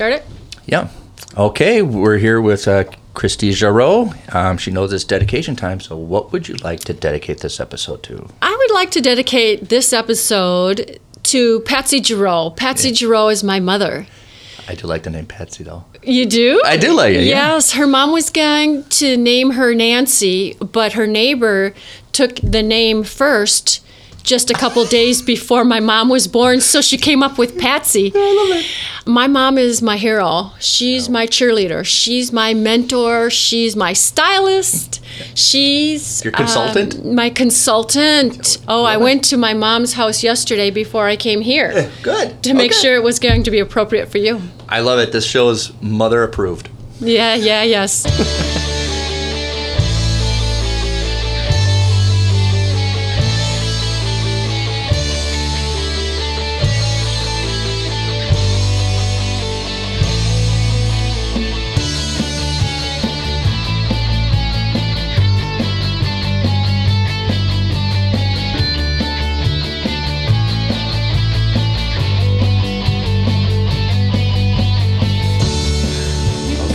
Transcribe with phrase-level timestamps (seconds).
[0.00, 0.24] start it?
[0.64, 0.88] Yeah.
[1.36, 4.10] Okay, we're here with uh, Christy Giroux.
[4.32, 8.02] Um, she knows it's dedication time, so what would you like to dedicate this episode
[8.04, 8.26] to?
[8.40, 12.56] I would like to dedicate this episode to Patsy Jarreau.
[12.56, 14.06] Patsy Jarreau is my mother.
[14.66, 15.84] I do like the name Patsy, though.
[16.02, 16.62] You do?
[16.64, 17.52] I do like it, yeah.
[17.52, 21.74] Yes, her mom was going to name her Nancy, but her neighbor
[22.12, 23.84] took the name first
[24.22, 28.12] just a couple days before my mom was born, so she came up with Patsy.
[29.06, 30.52] My mom is my hero.
[30.60, 31.84] She's my cheerleader.
[31.84, 33.30] She's my mentor.
[33.30, 35.00] She's my stylist.
[35.34, 36.94] She's Your consultant?
[37.00, 38.58] um, my consultant.
[38.68, 42.42] Oh, I went to my mom's house yesterday before I came here Good.
[42.44, 42.80] to make Okay.
[42.80, 44.40] sure it was going to be appropriate for you.
[44.68, 45.12] I love it.
[45.12, 46.68] This show is mother approved.
[47.00, 48.04] Yeah, yeah, yes.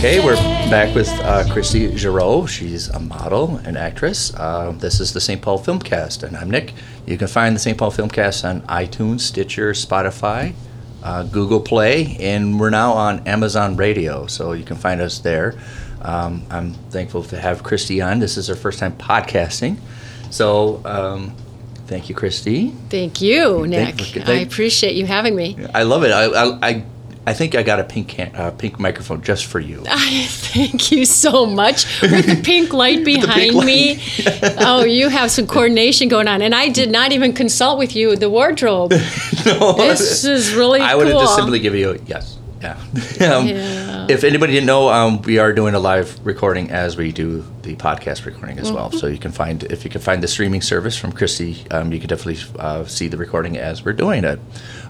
[0.06, 0.36] Okay, we're
[0.70, 2.46] back with uh, Christy Giroux.
[2.46, 4.32] She's a model and actress.
[4.36, 5.42] Uh, this is the St.
[5.42, 6.74] Paul Filmcast, and I'm Nick.
[7.06, 7.76] You can find the St.
[7.76, 10.54] Paul Filmcast on iTunes, Stitcher, Spotify,
[11.02, 15.58] uh, Google Play, and we're now on Amazon Radio, so you can find us there.
[16.02, 18.20] Um, I'm thankful to have Christy on.
[18.20, 19.76] This is her first time podcasting,
[20.30, 21.34] so um,
[21.88, 22.68] thank you, Christy.
[22.90, 23.96] Thank you, Nick.
[23.96, 25.58] Thank- I appreciate you having me.
[25.74, 26.12] I love it.
[26.12, 26.84] I I, I,
[27.28, 29.82] I think I got a pink can, uh, pink microphone just for you.
[29.88, 32.00] I thank you so much.
[32.00, 34.00] With the pink light behind pink me.
[34.58, 36.40] oh, you have some coordination going on.
[36.40, 38.92] And I did not even consult with you the wardrobe.
[39.44, 39.72] No.
[39.72, 42.35] This is really I would have just simply given you a yes.
[42.66, 43.36] Yeah.
[43.36, 44.06] um, Yeah.
[44.08, 47.74] If anybody didn't know, um, we are doing a live recording as we do the
[47.74, 48.88] podcast recording as well.
[48.88, 48.98] Mm-hmm.
[48.98, 51.98] So you can find if you can find the streaming service from Christy, um, you
[51.98, 54.38] can definitely uh, see the recording as we're doing it.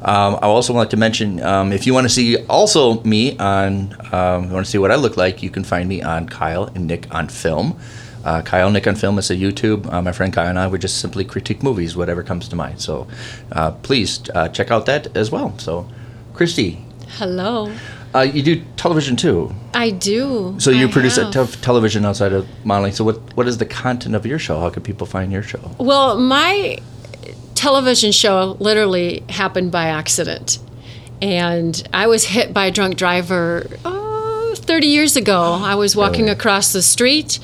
[0.03, 3.97] Um, I also want to mention um, if you want to see also me on,
[4.13, 6.65] um, you want to see what I look like, you can find me on Kyle
[6.65, 7.79] and Nick on Film.
[8.23, 9.91] Uh, Kyle Nick on Film is a YouTube.
[9.91, 12.81] Uh, my friend Kyle and I would just simply critique movies, whatever comes to mind.
[12.81, 13.07] So
[13.53, 15.57] uh, please uh, check out that as well.
[15.59, 15.89] So,
[16.35, 16.85] Christy,
[17.19, 17.73] Hello.
[18.15, 19.55] uh, you do television too.
[19.75, 20.55] I do.
[20.59, 21.61] So you I produce a have.
[21.63, 22.93] television outside of modeling.
[22.93, 24.61] So what what is the content of your show?
[24.61, 25.61] How can people find your show?
[25.79, 26.79] Well, my
[27.55, 30.59] television show literally happened by accident.
[31.23, 35.55] And I was hit by a drunk driver uh, 30 years ago.
[35.63, 37.39] I was walking across the street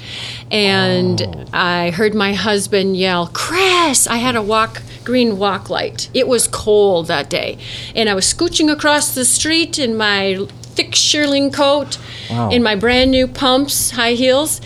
[0.51, 4.07] and I heard my husband yell, Chris!
[4.07, 6.09] I had a walk green walk light.
[6.15, 7.59] It was cold that day.
[7.95, 11.99] And I was scooching across the street in my thick shearling coat,
[12.31, 12.51] Wow.
[12.51, 14.61] in my brand new pumps, high heels.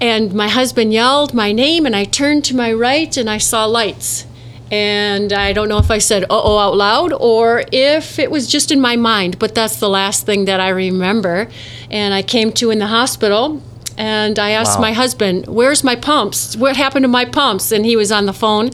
[0.00, 3.64] And my husband yelled my name, and I turned to my right and I saw
[3.64, 4.26] lights.
[4.70, 8.48] And I don't know if I said uh oh out loud or if it was
[8.48, 11.48] just in my mind, but that's the last thing that I remember.
[11.88, 13.62] And I came to in the hospital
[13.98, 14.82] and I asked Wow.
[14.82, 16.56] my husband, Where's my pumps?
[16.56, 17.72] What happened to my pumps?
[17.72, 18.70] And he was on the phone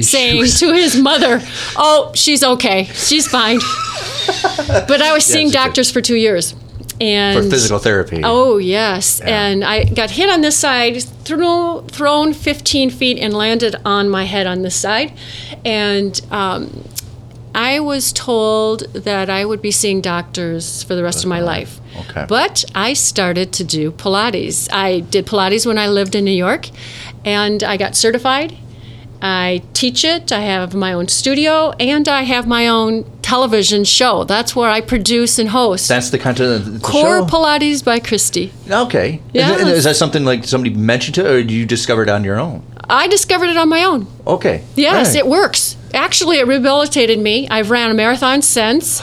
[0.00, 1.40] saying to his mother,
[1.76, 2.84] Oh, she's okay.
[2.92, 3.58] She's fine.
[4.88, 6.54] but I was seeing it's a good- doctors for two years.
[6.98, 8.22] And For physical therapy.
[8.24, 9.46] Oh yes, Yeah.
[9.48, 14.24] and I got hit on this side, thro- thrown 15 feet, and landed on my
[14.24, 15.12] head on this side,
[15.62, 16.84] and um,
[17.56, 21.80] I was told that I would be seeing doctors for the rest of my life.
[21.96, 22.26] Okay.
[22.28, 24.68] But I started to do Pilates.
[24.70, 26.68] I did Pilates when I lived in New York,
[27.24, 28.58] and I got certified.
[29.22, 30.30] I teach it.
[30.32, 34.24] I have my own studio, and I have my own television show.
[34.24, 35.88] That's where I produce and host.
[35.88, 37.26] That's the content of the Core show.
[37.26, 38.52] Pilates by Christy.
[38.70, 39.20] okay.
[39.32, 39.56] Yeah.
[39.56, 42.38] Is, is that something like somebody mentioned to, or did you discover it on your
[42.38, 42.62] own?
[42.88, 44.06] I discovered it on my own.
[44.26, 44.62] Okay.
[44.76, 45.16] Yes, Right.
[45.16, 45.76] it works.
[45.92, 47.48] Actually, it rehabilitated me.
[47.48, 49.00] I've ran a marathon since.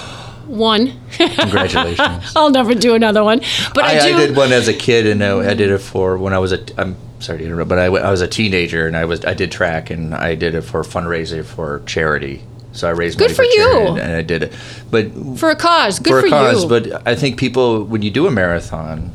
[0.47, 0.99] One.
[1.17, 2.31] Congratulations.
[2.35, 3.39] I'll never do another one.
[3.73, 4.15] But I, I, do.
[4.15, 6.51] I did one as a kid, and I, I did it for when I was
[6.53, 6.63] a.
[6.77, 9.89] I'm sorry to interrupt, but I was a teenager, and I was I did track,
[9.89, 12.43] and I did it for fundraiser for charity.
[12.73, 13.63] So I raised Good money for you.
[13.63, 14.53] charity, and, and I did it,
[14.89, 15.99] but for a cause.
[15.99, 16.21] Good for you.
[16.21, 16.63] for, a cause.
[16.63, 16.69] you.
[16.69, 19.11] But I think people, when you do a marathon,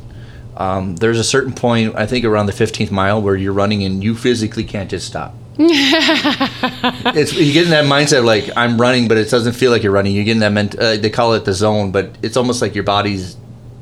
[0.56, 1.94] um, there's a certain point.
[1.96, 5.34] I think around the 15th mile where you're running and you physically can't just stop.
[5.60, 9.82] it's you get in that mindset of like I'm running, but it doesn't feel like
[9.82, 10.14] you're running.
[10.14, 12.76] You get in that ment- uh, they call it the zone, but it's almost like
[12.76, 13.36] your body's.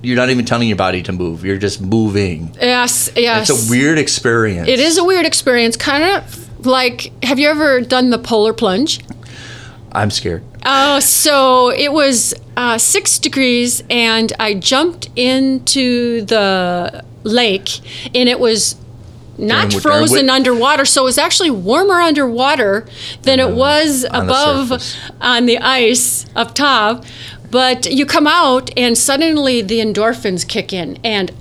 [0.06, 1.44] You're not even telling your body to move.
[1.44, 2.55] You're just moving.
[2.61, 3.50] yes, yes.
[3.50, 4.69] It's a weird experience.
[4.69, 5.76] It is a weird experience.
[5.76, 9.00] Kind of like, have you ever done the polar plunge?
[9.91, 10.44] I'm scared.
[10.64, 17.81] Oh, so it was uh, six degrees, and I jumped into the lake,
[18.14, 18.76] and it was
[19.38, 22.87] not frozen underwater, so it was actually warmer underwater
[23.23, 24.97] than it was on the above surface.
[25.20, 27.05] on the ice up top.
[27.56, 31.32] But you come out, and suddenly the endorphins kick in, and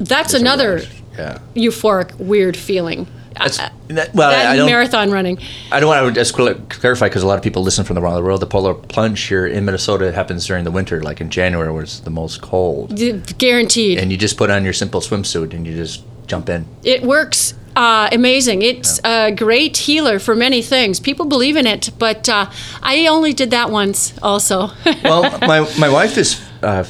[0.00, 0.82] that's another
[1.16, 1.38] Yeah.
[1.54, 3.06] euphoric, weird feeling.
[3.38, 4.66] That's, Uh, that, well, that I, don't.
[4.66, 5.38] marathon running.
[5.70, 8.22] I don't want to just clarify because a lot of people listen from around the
[8.24, 8.40] wrong world.
[8.42, 12.00] The polar plunge here in Minnesota happens during the winter, like in January, where it's
[12.00, 12.98] the most cold.
[13.38, 13.98] Guaranteed.
[14.00, 16.66] And you just put on your simple swimsuit and you just jump in.
[16.82, 18.62] It works uh, amazing.
[18.62, 21.00] It's a great healer for many things.
[21.00, 22.50] People believe in it, but uh,
[22.82, 24.70] I only did that once also.
[25.02, 26.84] Well, my my wife is uh,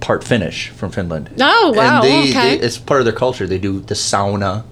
[0.00, 1.30] part Finnish from Finland.
[1.40, 2.56] Oh, wow, And they, okay.
[2.56, 3.46] they, it's part of their culture.
[3.46, 4.64] They do the sauna,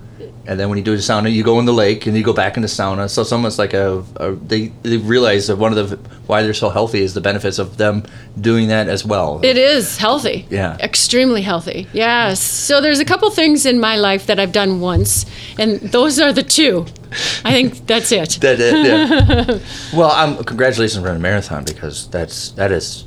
[0.46, 2.32] and then when you do the sauna, you go in the lake and you go
[2.32, 3.08] back in the sauna.
[3.08, 5.96] So it's almost like a, a they they realize that one of the
[6.26, 8.02] why they're so healthy is the benefits of them
[8.40, 9.40] doing that as well.
[9.44, 10.46] it is healthy.
[10.50, 10.76] Yeah.
[10.80, 11.86] Extremely healthy.
[11.92, 12.40] Yes.
[12.40, 15.26] So there's a couple things in my life that I've done once,
[15.58, 16.86] and those are the two.
[17.44, 18.38] I think that's it.
[18.40, 19.58] that, that- yeah.
[19.98, 23.04] well, um, congratulations on running a marathon because that's that is.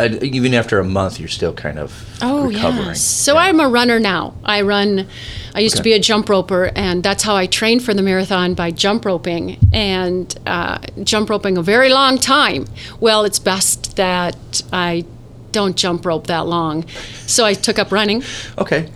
[0.00, 2.86] Even after a month, you're still kind of Oh recovering.
[2.86, 3.00] yes.
[3.02, 4.34] So I'm a runner now.
[4.42, 5.06] I run.
[5.54, 8.54] I used to be a jump roper, and that's how I trained for the marathon
[8.54, 12.64] by jump roping and uh, jump roping a very long time.
[13.00, 15.04] Well, it's best that I
[15.52, 16.88] don't jump rope that long,
[17.26, 18.22] so I took up running.
[18.56, 18.88] Okay.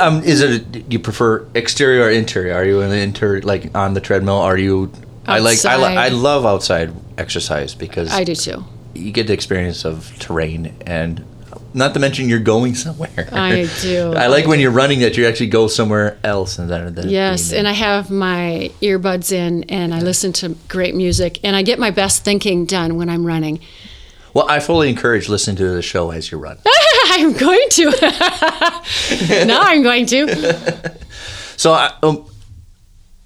[0.00, 0.50] Um, is it?
[0.50, 2.54] A, do you prefer exterior or interior?
[2.54, 4.38] Are you in the interior, like on the treadmill?
[4.38, 4.90] Are you?
[5.26, 5.62] I like.
[5.66, 8.64] I, li- I love outside exercise because I do too.
[8.94, 11.24] You get the experience of terrain and.
[11.74, 13.28] Not to mention you're going somewhere.
[13.32, 14.12] I do.
[14.16, 16.94] I like when you're running that you actually go somewhere else and then.
[16.94, 21.56] than Yes, and I have my earbuds in, and I listen to great music, and
[21.56, 23.58] I get my best thinking done when I'm running.
[24.34, 26.58] Well, I fully encourage listening to the show as you run.
[27.06, 27.90] I'm going to.
[29.46, 30.96] now I'm going to.
[31.56, 32.24] So, I, um,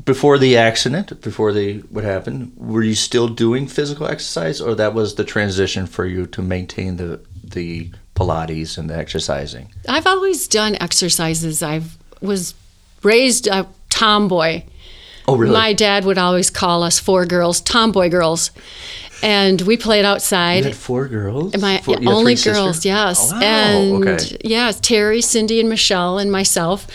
[0.07, 4.95] before the accident, before the what happened, were you still doing physical exercise, or that
[4.95, 9.73] was the transition for you to maintain the the Pilates and the exercising?
[9.89, 11.63] I've always done exercises.
[11.63, 11.83] I
[12.23, 12.55] was
[13.03, 14.63] raised a tomboy.
[15.29, 15.53] Oh, really?
[15.53, 18.53] My dad would always call us four girls, tomboy girls,
[19.25, 20.59] and we played outside.
[20.59, 21.57] you had four girls.
[21.61, 22.55] My Four- only sisters?
[22.55, 23.41] girls, yes, Oh, wow.
[23.43, 24.37] and okay.
[24.45, 26.87] yeah, Terry, Cindy, and Michelle, and myself,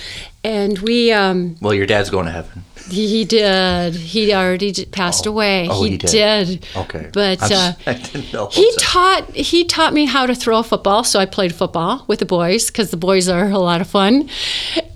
[0.46, 1.12] and we.
[1.12, 2.64] Um, Well, your dad's going to heaven.
[2.90, 3.96] He, he did.
[3.96, 5.68] He already passed away.
[5.70, 6.66] Oh, he did.
[6.76, 7.10] Okay.
[7.14, 8.48] But uh, s- I didn't know.
[8.48, 11.04] he taught he taught me how to throw a football.
[11.04, 14.30] So I played football with the boys because the boys are a lot of fun,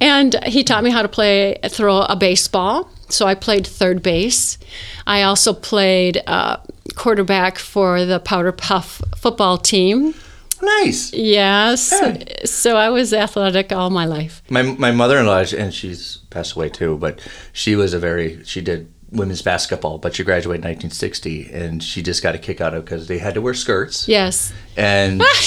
[0.01, 2.89] and he taught me how to play throw a baseball.
[3.09, 4.57] So I played third base.
[5.05, 6.57] I also played uh,
[6.95, 10.15] quarterback for the Powder Puff football team.
[10.61, 11.13] Nice.
[11.13, 11.89] Yes.
[11.89, 12.25] Hey.
[12.45, 14.41] So I was athletic all my life.
[14.49, 17.19] My my mother-in-law, and she's passed away too, but
[17.53, 22.01] she was a very she did women's basketball, but she graduated in 1960, and she
[22.01, 24.51] just got a kick out of because they had to wear skirts, Yes.
[24.75, 25.41] and ah,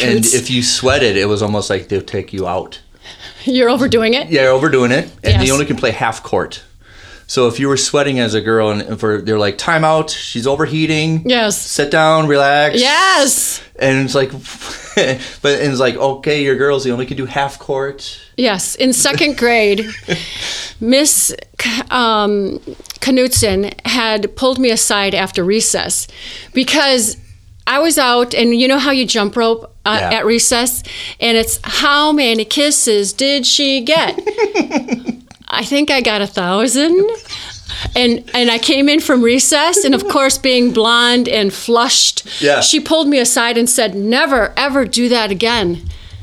[0.00, 2.80] and if you sweated, it was almost like they'll take you out.
[3.44, 4.28] You're overdoing it.
[4.28, 5.46] Yeah, you're overdoing it, and Yes.
[5.46, 6.62] you only can play half court.
[7.30, 11.28] So if you were sweating as a girl, and for they're like timeout, she's overheating.
[11.28, 11.60] Yes.
[11.60, 12.80] Sit down, relax.
[12.80, 13.62] Yes.
[13.78, 14.30] And it's like,
[15.42, 16.86] but and it's like, okay, you're girls.
[16.86, 18.18] You only can do half court.
[18.38, 19.86] Yes, in second grade,
[20.80, 21.34] Miss
[21.90, 22.58] um,
[23.00, 26.08] Knutson had pulled me aside after recess
[26.54, 27.16] because
[27.66, 30.18] I was out, and you know how you jump rope uh, Yeah.
[30.20, 30.82] at recess,
[31.20, 34.18] and it's how many kisses did she get?
[35.48, 37.08] I think I got a thousand.
[37.94, 42.60] And and I came in from recess, and of course, being blonde and flushed, Yeah.
[42.60, 45.82] she pulled me aside and said, "Never, ever do that again."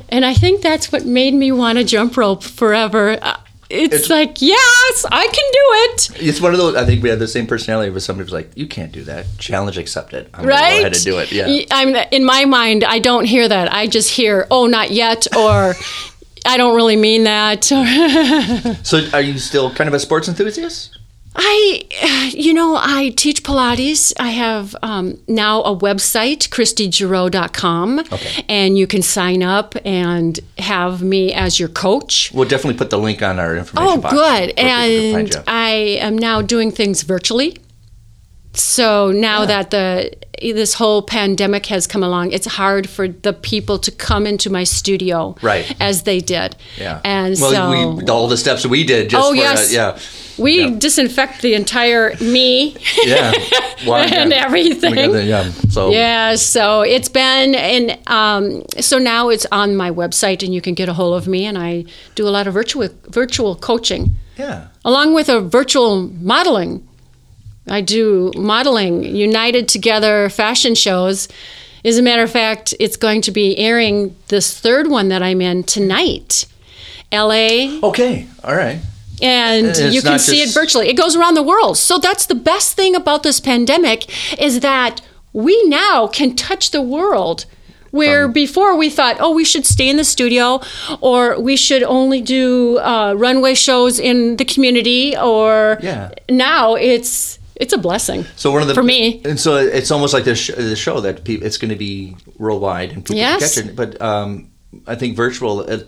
[0.09, 3.17] And I think that's what made me want to jump rope forever.
[3.21, 5.65] Uh, It's, It's- like, yes, I can do
[6.19, 6.27] it.
[6.29, 6.75] It's one of those.
[6.75, 9.25] I think we had the same personality where somebody was like, "You can't do that.
[9.39, 10.27] Challenge accepted.
[10.33, 10.71] I'm gonna Right?
[10.73, 11.47] go ahead and do it." Yeah.
[11.71, 12.83] I'm in my mind.
[12.83, 13.73] I don't hear that.
[13.73, 15.75] I just hear, "Oh, not yet," or
[16.45, 17.65] "I don't really mean that."
[18.83, 20.97] So, are you still kind of a sports enthusiast?
[21.37, 24.13] I, you know, I teach Pilates.
[24.17, 28.45] I have um, now a website, ChristyGiroux.com, Okay.
[28.47, 32.31] and you can sign up and have me as your coach.
[32.33, 34.13] We'll definitely put the link on our information Oh, box.
[34.13, 34.23] good.
[34.23, 35.43] where people can find And.
[35.47, 37.57] I am now doing things virtually.
[38.57, 39.45] So now Yeah.
[39.47, 44.27] that the this whole pandemic has come along, it's hard for the people to come
[44.27, 45.65] into my studio Right.
[45.79, 46.57] as they did.
[46.77, 46.99] Yeah.
[47.05, 49.09] And well, so we, all the steps we did.
[49.11, 49.71] Just Oh, for, yes.
[49.71, 49.97] Uh, yeah.
[50.37, 50.69] We Yeah.
[50.77, 53.31] disinfect the entire me Yeah.
[53.87, 54.43] Well, and yeah.
[54.45, 54.95] everything.
[54.95, 55.49] Together, yeah.
[55.69, 60.59] So Yeah, so it's been, and um, so now it's on my website, and you
[60.61, 61.85] can get a hold of me, and I
[62.15, 64.67] do a lot of virtual virtual coaching, yeah.
[64.83, 66.81] along with a virtual modeling.
[67.67, 71.27] I do modeling, united together fashion shows.
[71.83, 75.41] As a matter of fact, it's going to be airing this third one that I'm
[75.41, 76.45] in tonight,
[77.11, 77.79] L.A.
[77.81, 78.27] Okay.
[78.43, 78.79] All right.
[79.21, 80.89] and It's you can see it virtually.
[80.89, 81.77] It goes around the world.
[81.77, 84.05] So that's the best thing about this pandemic
[84.41, 85.01] is that
[85.33, 87.45] we now can touch the world.
[87.91, 90.59] Where before we thought, oh, we should stay in the studio,
[90.99, 96.09] or we should only do uh, runway shows in the community, or Yeah.
[96.29, 98.25] now it's it's a blessing.
[98.35, 99.21] So one of the For me.
[99.25, 102.15] and so it's almost like the, sh- the show that pe- it's going to be
[102.37, 103.55] worldwide and people Yes.
[103.55, 103.75] can catch it.
[103.75, 104.51] But um,
[104.87, 105.79] I think virtual, uh,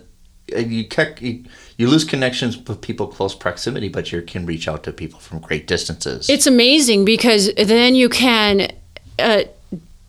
[0.56, 1.44] you, ca- you
[1.76, 5.38] you lose connections with people close proximity, but you can reach out to people from
[5.40, 6.28] great distances.
[6.28, 8.72] It's amazing because then you can
[9.18, 9.42] uh,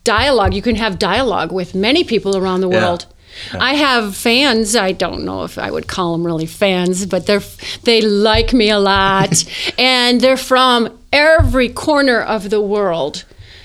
[0.02, 0.54] dialogue.
[0.54, 2.82] You can have dialogue with many people around the Yeah.
[2.84, 3.06] world.
[3.54, 4.74] I have fans.
[4.74, 7.42] I don't know if I would call them really fans, but they're
[7.84, 9.44] they like me a lot,
[9.78, 13.24] and they're from every corner of the world.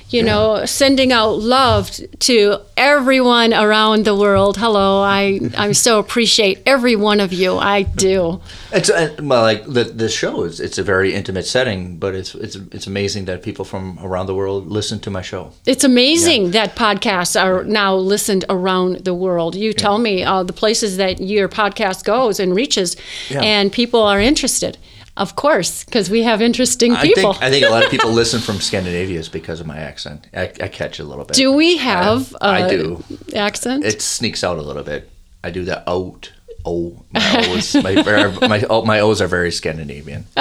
[0.09, 4.55] You know, sending out love to everyone around the world.
[4.55, 7.57] Hello, I I so appreciate every one of you.
[7.57, 8.39] I do.
[8.71, 12.35] It's uh, well, like the the show is it's a very intimate setting, but it's
[12.35, 15.51] it's it's amazing that people from around the world listen to my show.
[15.65, 19.55] It's amazing that podcasts are now listened around the world.
[19.55, 22.95] You tell me uh, the places that your podcast goes and reaches,
[23.29, 23.41] Yeah.
[23.41, 24.77] and people are interested.
[25.17, 27.33] Of course, because we have interesting I people.
[27.33, 30.27] think I think a lot of people listen from Scandinavia is because of my accent.
[30.33, 31.37] I, I catch a little bit.
[31.37, 33.03] do we have I uh, do.
[33.33, 33.85] accent?
[33.85, 35.09] It sneaks out a little bit.
[35.43, 36.33] I do the out.
[36.65, 37.75] Oh, my O's.
[37.75, 37.93] my
[38.47, 40.25] my oh, my O's are very Scandinavian.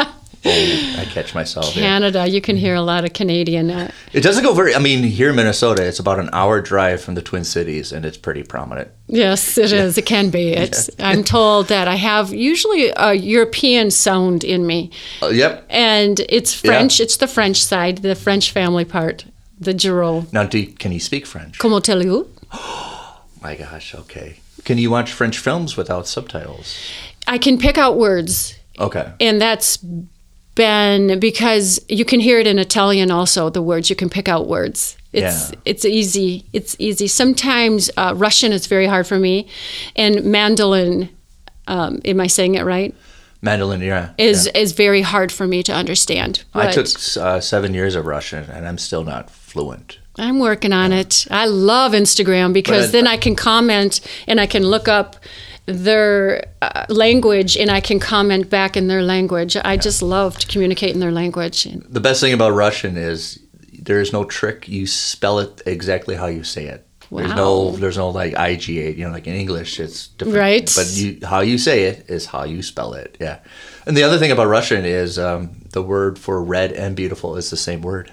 [0.46, 1.72] Oh, I catch myself.
[1.72, 3.70] Canada, you can hear a lot of Canadian.
[3.70, 4.74] Uh, It doesn't go very.
[4.74, 8.04] I mean, here in Minnesota, it's about an hour drive from the Twin Cities, and
[8.04, 8.88] it's pretty prominent.
[9.06, 9.96] yes, it is.
[9.96, 10.50] It can be.
[10.52, 10.90] It's.
[10.98, 14.90] I'm told that I have usually a European sound in me,
[15.22, 15.64] Uh, yep.
[15.70, 17.00] and it's French.
[17.00, 19.24] It's the French side, the French family part,
[19.58, 20.26] the Giroux.
[20.30, 21.58] Now, do can you speak French?
[21.58, 22.26] Comment allez-vous?
[23.42, 23.94] My gosh.
[23.94, 24.36] Okay.
[24.64, 26.76] Can you watch French films without subtitles?
[27.26, 29.06] I can pick out words, Okay.
[29.20, 29.78] and that's
[30.54, 33.50] been because you can hear it in Italian also.
[33.50, 34.96] The words you can pick out words.
[35.12, 35.58] It's Yeah.
[35.64, 36.44] it's easy.
[36.52, 37.06] It's easy.
[37.06, 39.46] Sometimes uh, Russian is very hard for me,
[39.96, 41.08] and mandolin.
[41.66, 42.94] Um, am I saying it right?
[43.40, 44.10] Mandolin, yeah.
[44.18, 44.60] Is yeah.
[44.60, 46.44] is very hard for me to understand.
[46.54, 49.98] I took uh, seven years of Russian, and I'm still not fluent.
[50.18, 51.26] I'm working on it.
[51.30, 55.16] I love Instagram because then I can comment and I can look up
[55.66, 59.56] their uh, language and I can comment back in their language.
[59.64, 61.64] I just love to communicate in their language.
[61.64, 63.40] The best thing about Russian is
[63.72, 64.68] there is no trick.
[64.68, 66.86] You spell it exactly how you say it.
[67.10, 67.20] Wow.
[67.20, 68.96] There's no, there's no like IGA.
[68.96, 70.38] You know, like in English, it's different.
[70.38, 70.72] Right.
[70.74, 73.16] But you, how you say it is how you spell it.
[73.20, 73.40] Yeah.
[73.86, 77.50] And the other thing about Russian is um, the word for red and beautiful is
[77.50, 78.12] the same word.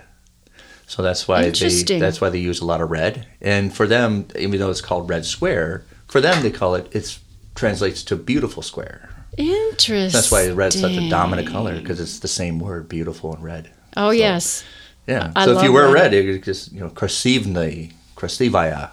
[0.87, 3.25] So that's why they that's why they use a lot of red.
[3.39, 7.17] And for them, even though it's called red square, for them they call it it
[7.60, 9.08] translates to beautiful square.
[9.36, 10.12] Interesting.
[10.12, 13.70] That's why red's such a dominant color because it's the same word, beautiful and red.
[13.96, 14.64] Oh, yes.
[15.06, 15.32] Yeah.
[15.36, 16.12] I so if you love wear red.
[16.12, 18.90] red, it just you know krasivny, krasivaya,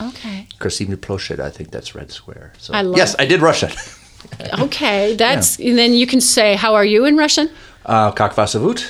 [0.00, 0.46] Okay.
[0.58, 1.38] krasivny ploshchad.
[1.40, 2.52] I think that's red square.
[2.58, 3.70] So I love- yes, I did Russian.
[4.58, 5.14] Okay.
[5.16, 7.50] That's, and then you can say, How are you in Russian?
[7.84, 8.82] uh, Kak vas zovut?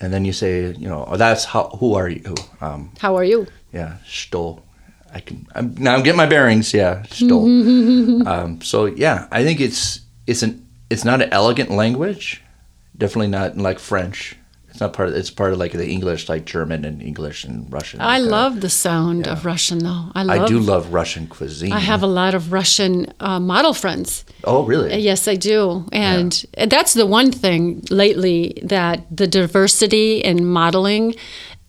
[0.00, 2.34] and then you say you know oh, that's how who are you?
[2.60, 3.46] Um, How are you?
[3.72, 4.60] yeah, что.
[5.17, 6.73] I can I'm, now I'm getting my bearings.
[6.73, 7.45] Yeah, still.
[8.27, 12.43] um, so yeah, I think it's it's an it's not an elegant language.
[12.95, 14.35] Definitely not like French.
[14.69, 15.15] It's not part of.
[15.15, 17.99] It's part of like the English, like German and English and Russian.
[17.99, 18.61] I like love that.
[18.61, 19.31] the sound yeah.
[19.31, 20.11] of Russian, though.
[20.13, 21.73] I love, I do love Russian cuisine.
[21.73, 24.23] I have a lot of Russian uh, model friends.
[24.43, 24.93] Oh, really?
[24.93, 26.65] Uh, yes, I do, and yeah.
[26.65, 31.15] Uh, that's the one thing lately that the diversity in modeling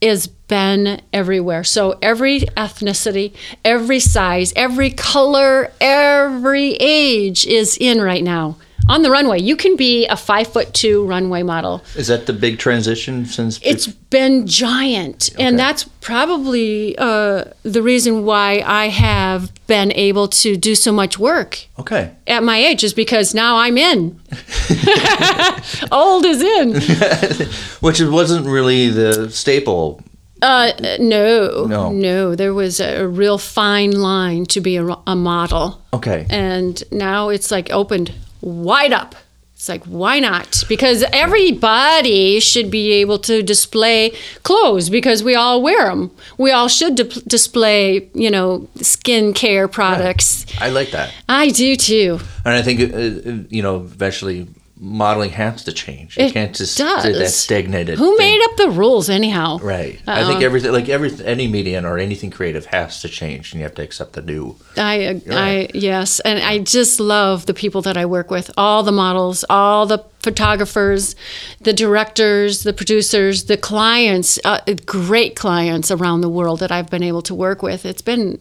[0.03, 1.63] is been everywhere.
[1.65, 8.57] So every ethnicity, every size, every color, every age is in right now.
[8.89, 11.83] On the runway, you can be a five foot two runway model.
[11.95, 13.61] Is that the big transition since?
[13.63, 20.57] It's been giant, and that's probably uh, the reason why I have been able to
[20.57, 22.13] do so much work okay.
[22.27, 24.19] at my age is because now I'm in.
[25.93, 26.73] Old is in.
[27.81, 30.01] Which it wasn't really the staple.
[30.43, 31.91] Uh, no, No.
[31.93, 36.27] no, There was a real fine line to be a, a model, Okay.
[36.31, 39.15] and now it's like opened wide up.
[39.57, 40.63] It's like, why not?
[40.69, 44.13] Because everybody should be able to display
[44.45, 46.13] clothes because we all wear them.
[46.39, 50.47] We all should di- display, you know, skincare products.
[50.61, 51.13] I like that.
[51.29, 52.21] I do too.
[52.45, 54.47] And I think, uh, uh, you know, eventually
[54.81, 56.17] modeling has to change.
[56.17, 57.05] You It can't just does.
[57.05, 57.99] do that stagnated.
[57.99, 58.27] Who thing.
[58.27, 59.59] made up the rules anyhow?
[59.59, 60.01] Right.
[60.07, 63.65] I think everything, like every any medium or anything creative, has to change, and you
[63.65, 64.57] have to accept the new.
[64.77, 68.51] I, I, yes, and I just love the people that I work with.
[68.57, 71.17] All the models, all the photographers,
[71.61, 74.39] the directors, the producers, the clients.
[74.45, 77.85] Uh, great clients around the world that I've been able to work with.
[77.85, 78.39] It's been,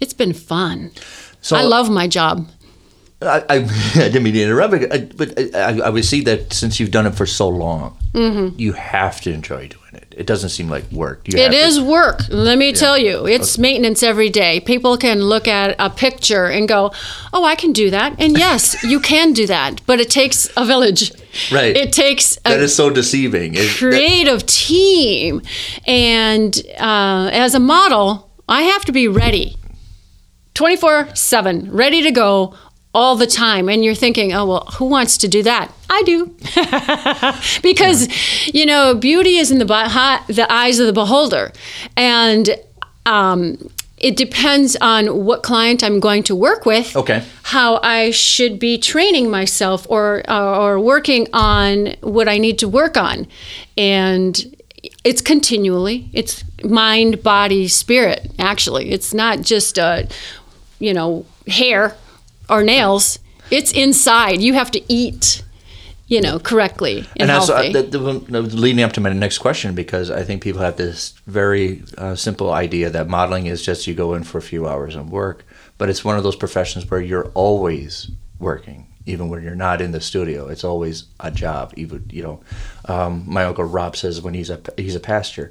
[0.00, 0.90] it's been fun.
[1.40, 2.48] So I love my job.
[3.22, 3.56] I, I,
[3.94, 6.90] I didn't mean to interrupt, but, I, but I, I would see that since you've
[6.90, 10.14] done it for so long, you have to enjoy doing it.
[10.16, 11.26] It doesn't seem like work.
[11.26, 11.52] You Mm-hmm.
[11.52, 12.20] It is to- work.
[12.28, 14.60] Let me tell you, it's maintenance every day.
[14.60, 16.92] People can look at a picture and go,
[17.32, 20.64] "Oh, I can do that." And yes, you can do that, but it takes a
[20.66, 21.12] village.
[21.50, 21.74] Right.
[21.74, 23.54] It takes a That is so deceiving.
[23.54, 25.40] It- that- creative team,
[25.86, 29.56] and uh, as a model, I have to be ready,
[30.54, 32.54] twenty four seven, ready to go
[32.94, 33.68] all the time.
[33.68, 36.34] And you're thinking, "Oh well, who wants to do that?" I do,
[37.62, 38.08] because
[38.54, 41.52] you know, beauty is in the the eyes of the beholder,
[41.96, 42.56] and.
[43.04, 43.68] Um,
[43.98, 47.22] it depends on what client I'm going to work with Okay.
[47.44, 52.68] how I should be training myself or uh, or working on what I need to
[52.68, 53.28] work on,
[53.78, 54.56] and
[55.04, 56.08] it's continually.
[56.12, 58.32] It's mind, body, spirit.
[58.40, 60.02] Actually, it's not just uh,
[60.80, 61.96] you know hair
[62.52, 63.18] or nails.
[63.50, 64.40] It's inside.
[64.40, 65.42] You have to eat,
[66.06, 67.72] you know, correctly and, and uh, healthy.
[67.72, 71.14] the, the, the- leading up to my next question because I think people have this
[71.26, 74.94] very uh, simple idea that modeling is just you go in for a few hours
[74.94, 75.44] and work,
[75.78, 79.92] but it's one of those professions where you're always working, even when you're not in
[79.92, 80.48] the studio.
[80.48, 81.72] It's always a job.
[81.76, 82.40] Even you know,
[82.86, 85.50] um, my uncle Rob says when he's a he's a pastor.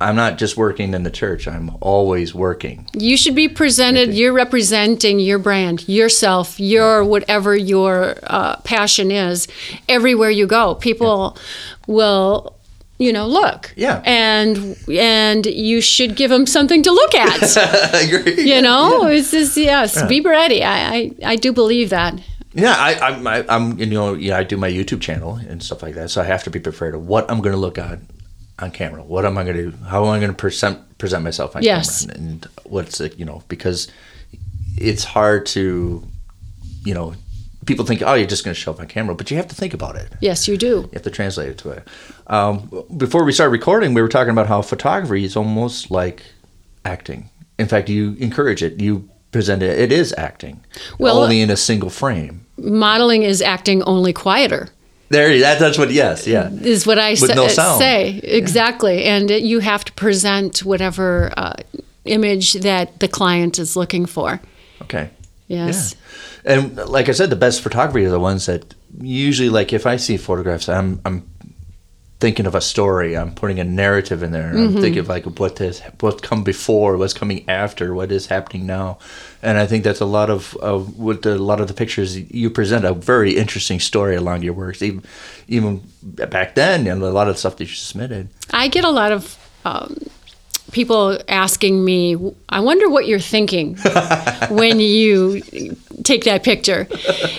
[0.00, 1.46] I'm not just working in the church.
[1.46, 2.88] I'm always working.
[2.94, 4.12] You should be presented.
[4.12, 9.46] You're representing your brand, yourself, your whatever your uh, passion is.
[9.88, 11.38] Everywhere you go, people
[11.86, 12.56] will,
[12.98, 13.72] you know, look.
[13.76, 14.02] Yeah.
[14.04, 17.56] And and you should give them something to look at.
[17.94, 18.52] I agree.
[18.52, 20.02] you know, it's just yes.
[20.08, 20.64] Be ready.
[20.64, 22.20] I, I I do believe that.
[22.56, 25.82] Yeah, I, I'm, I, I'm, you know, yeah, I do my YouTube channel and stuff
[25.82, 27.98] like that, so I have to be prepared of what I'm going to look at
[28.58, 29.02] on camera.
[29.02, 29.76] What am I going to do?
[29.86, 32.06] How am I going to present present myself on Yes.
[32.06, 32.16] camera?
[32.18, 33.88] And what's it, you know, because
[34.76, 36.02] it's hard to,
[36.84, 37.14] you know,
[37.66, 39.54] people think, oh, you're just going to show up on camera, but you have to
[39.54, 40.08] think about it.
[40.20, 40.66] Yes, you do.
[40.66, 41.88] You have to translate it to it.
[42.26, 46.22] Um, before we started recording, we were talking about how photography is almost like
[46.84, 47.30] acting.
[47.58, 48.80] In fact, you encourage it.
[48.80, 49.78] You present it.
[49.78, 50.64] It is acting,
[50.98, 52.46] Well, only in a single frame.
[52.56, 54.68] Modeling is acting only quieter.
[55.10, 55.90] There, that, that's what.
[55.90, 56.50] Yes, yeah.
[56.50, 57.78] is what I sa- no sound.
[57.78, 61.54] say exactly, and it, you have to present whatever uh,
[62.04, 64.40] image that the client is looking for.
[64.82, 65.10] Okay.
[65.46, 65.94] Yes.
[66.44, 66.52] Yeah.
[66.54, 69.96] And like I said, the best photography are the ones that usually, like, if I
[69.96, 71.28] see photographs, I'm I'm
[72.20, 73.16] thinking of a story.
[73.16, 74.50] I'm putting a narrative in there.
[74.50, 78.66] I'm thinking of like what has what's come before, what's coming after, what is happening
[78.66, 78.98] now,
[79.44, 82.18] and I think that's a lot of uh, what the, a lot of the pictures
[82.18, 85.04] you present a very interesting story along your works, even
[85.48, 88.28] even back then, and a lot of the stuff that you submitted.
[88.50, 89.98] I get a lot of um,
[90.72, 92.16] people asking me,
[92.48, 93.76] I wonder what you're thinking
[94.48, 95.42] when you
[96.04, 96.88] take that picture.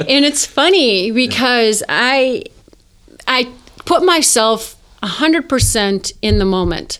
[0.07, 2.43] And it's funny because I
[3.27, 3.51] I
[3.85, 6.99] put myself 100% in the moment.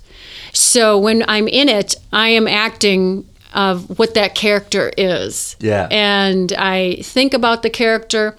[0.53, 5.55] So when I'm in it, I am acting of what that character is.
[5.59, 5.87] Yeah.
[5.89, 8.37] And I think about the character.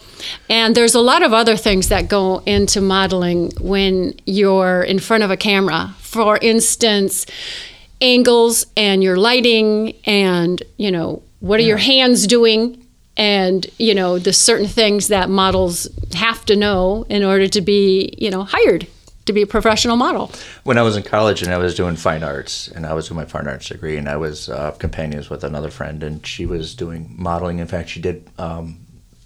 [0.49, 5.25] And there's a lot of other things that go into modeling when you're in front
[5.25, 5.95] of a camera.
[5.99, 7.27] For instance,
[8.01, 12.83] angles and your lighting and, you know, what are your hands doing?
[13.17, 18.15] And, you know, the certain things that models have to know in order to be,
[18.19, 18.87] you know, hired
[19.27, 20.31] to be a professional model.
[20.65, 23.19] when I was in college and I was doing fine arts and I was doing
[23.21, 26.75] my fine arts degree and I was uh, companions with another friend and she was
[26.75, 27.59] doing modeling.
[27.59, 28.79] In fact, she did um,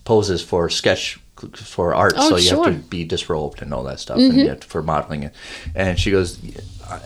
[0.04, 1.18] poses for sketch
[1.54, 2.64] for art, Oh, so you sure.
[2.66, 5.34] have to be disrobed and all that stuff, and you have to, for modeling it.
[5.74, 6.38] And she goes,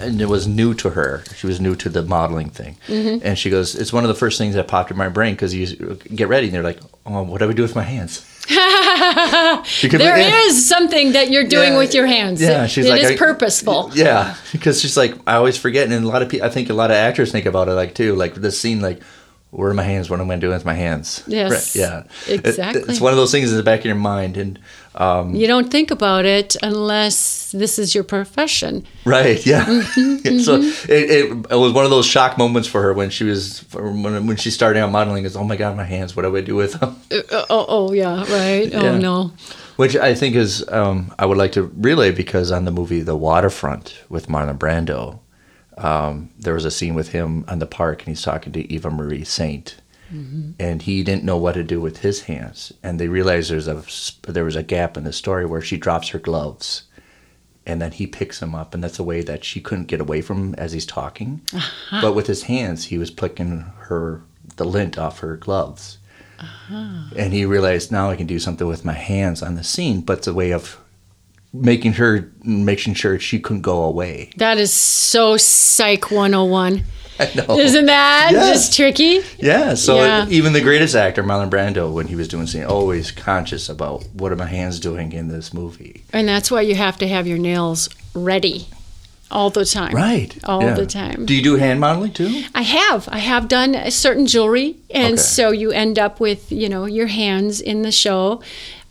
[0.01, 1.23] and it was new to her.
[1.37, 4.37] She was new to the modeling thing, and she goes, "It's one of the first
[4.39, 5.67] things that popped in my brain because you
[6.13, 10.69] get ready and they're like, oh, what do I do with my hands?" There is
[10.69, 12.41] something that you're doing Yeah, with your hands.
[12.41, 13.91] yeah, she's it like, is I- purposeful.
[13.95, 16.75] Yeah, because she's like, I always forget, and a lot of people, I think a
[16.75, 19.03] lot of actors think about it like too, like this scene, like,
[19.51, 20.11] where are my hands?
[20.11, 21.23] What am I doing with my hands?
[21.27, 22.03] Yes, Right, yeah.
[22.29, 22.83] It- exactly.
[22.89, 24.59] it's one of those things in the back of your mind, and
[24.95, 28.87] um, You don't think about it unless this is your profession.
[29.05, 29.65] right, yeah.
[29.65, 33.25] Mm-hmm, so it, it, it was one of those shock moments for her when she
[33.25, 35.25] was when, when she started out modeling.
[35.25, 36.15] Is oh my god, my hands!
[36.15, 36.97] What do I do with them?
[37.11, 38.71] Uh, oh, oh, yeah, right.
[38.71, 38.81] Yeah.
[38.81, 39.33] Oh no.
[39.77, 43.17] Which I think is um, I would like to relay because on the movie The
[43.17, 45.19] Waterfront with Marlon Brando,
[45.77, 48.91] um, there was a scene with him on the park and he's talking to Eva
[48.91, 49.77] Marie Saint,
[50.11, 53.83] and he didn't know what to do with his hands, and they realized there's a
[54.31, 56.85] there was a gap in the story where she drops her gloves.
[57.67, 60.21] And then he picks them up, and that's a way that she couldn't get away
[60.21, 61.41] from him as he's talking.
[61.51, 62.03] Uh-huh.
[62.03, 64.21] But with his hands, he was picking her
[64.57, 65.97] the lint off her gloves
[66.39, 67.11] uh-huh.
[67.17, 70.19] and he realized now I can do something with my hands on the scene, but
[70.19, 70.79] it's a way of
[71.53, 74.31] making her making sure she couldn't go away.
[74.37, 76.85] That is so psych 101.
[77.19, 77.59] I know.
[77.59, 79.21] Isn't that just tricky?
[79.39, 79.75] Yeah.
[79.75, 80.27] So Yeah.
[80.29, 84.33] even the greatest actor, Marlon Brando, when he was doing scene, always conscious about what
[84.33, 86.03] are my hands doing in this movie.
[86.13, 88.67] And that's why you have to have your nails ready
[89.31, 89.95] all the time.
[89.95, 90.37] Right.
[90.45, 90.75] All yeah.
[90.75, 91.27] the time.
[91.27, 92.45] Do you do hand modeling too?
[92.55, 93.09] I have.
[93.11, 95.23] I have done a certain jewelry, and Okay.
[95.23, 98.41] so you end up with you know your hands in the show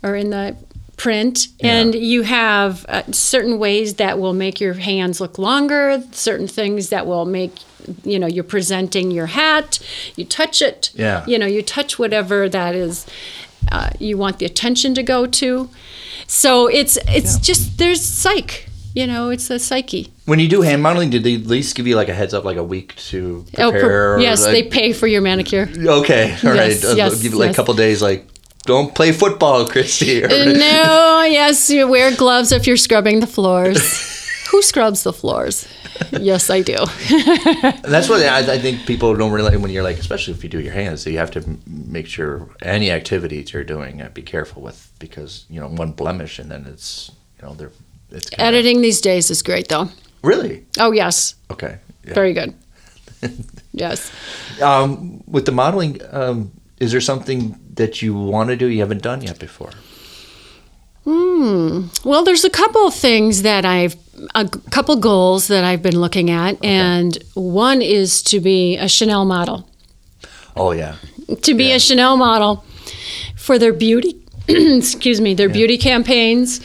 [0.01, 0.55] or in the
[0.97, 6.03] print, and you have uh, certain ways that will make your hands look longer.
[6.11, 7.53] Certain things that will make
[8.03, 9.79] you know you're presenting your hat.
[10.15, 10.91] You touch it.
[10.95, 11.25] Yeah.
[11.27, 13.05] You know you touch whatever that is.
[13.71, 15.69] Uh, you want the attention to go to.
[16.27, 17.41] So it's it's Yeah.
[17.41, 18.67] just there's psych.
[18.95, 20.11] You know, it's a psyche.
[20.25, 22.43] When you do hand modeling, did they at least give you like a heads up,
[22.45, 23.81] like a week to Oh, prepare?
[23.89, 25.67] per- or, yes, they pay for your manicure.
[25.75, 26.69] Okay, all right.
[26.69, 27.55] Yes, Uh, yes, give it like yes.
[27.55, 28.27] a couple days, like
[28.67, 30.23] don't play football, Christy.
[30.23, 33.81] or- no, yes, you wear gloves if you're scrubbing the floors.
[34.51, 35.65] Who scrubs the floors?
[36.19, 36.75] Yes, I do.
[37.83, 40.59] That's what I, I think people don't realize when you're like, especially if you do
[40.59, 44.61] your hands, so you have to make sure any activities you're doing, uh, be careful
[44.61, 47.71] with because you know one blemish and then it's you know they're
[48.11, 49.89] it's Editing these days is great, though.
[50.23, 50.65] Really?
[50.79, 51.77] Oh, yes, Okay.
[52.05, 52.13] Yeah.
[52.13, 52.53] very good.
[53.75, 54.11] Yes.
[54.61, 59.01] Um, with the modeling, um, is there something that you want to do you haven't
[59.01, 59.71] done yet before?
[61.05, 63.95] Well, there's a couple of things that I've,
[64.35, 69.25] a couple goals that I've been looking at, and one is to be a Chanel
[69.25, 69.67] model.
[70.55, 70.95] Oh yeah.
[71.41, 71.75] to be Yeah.
[71.75, 72.63] a Chanel model
[73.35, 76.61] for their beauty, excuse me, their beauty campaigns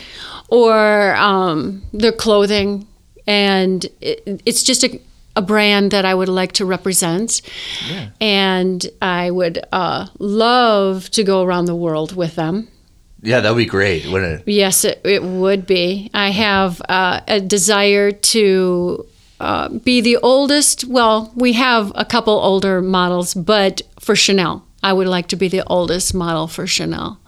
[0.49, 2.85] or um, their clothing.
[3.27, 4.99] And it, it's just a,
[5.35, 7.41] a brand that I would like to represent.
[7.89, 8.09] yeah.
[8.21, 12.67] And I would uh, love to go around the world with them.
[13.21, 14.47] Yeah, that would be great, wouldn't it?
[14.51, 16.09] Yes, it, it would be.
[16.13, 19.05] I have uh, a desire to
[19.39, 20.85] uh, be the oldest.
[20.85, 25.47] Well, we have a couple older models, but for Chanel, I would like to be
[25.49, 27.19] the oldest model for Chanel.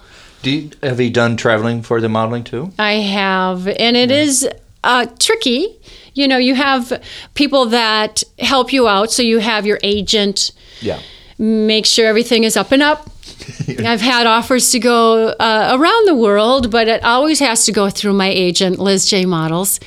[0.44, 2.72] Do you, have you done traveling for the modeling too?
[2.80, 4.48] I have, and it is
[4.84, 5.78] uh, tricky.
[6.14, 7.02] You know, you have
[7.36, 9.12] people that help you out.
[9.12, 11.00] So you have your agent Yeah.
[11.38, 13.10] make sure everything is up and up.
[13.86, 17.90] I've had offers to go uh, around the world, but it always has to go
[17.90, 19.80] through my agent, Liz J Models.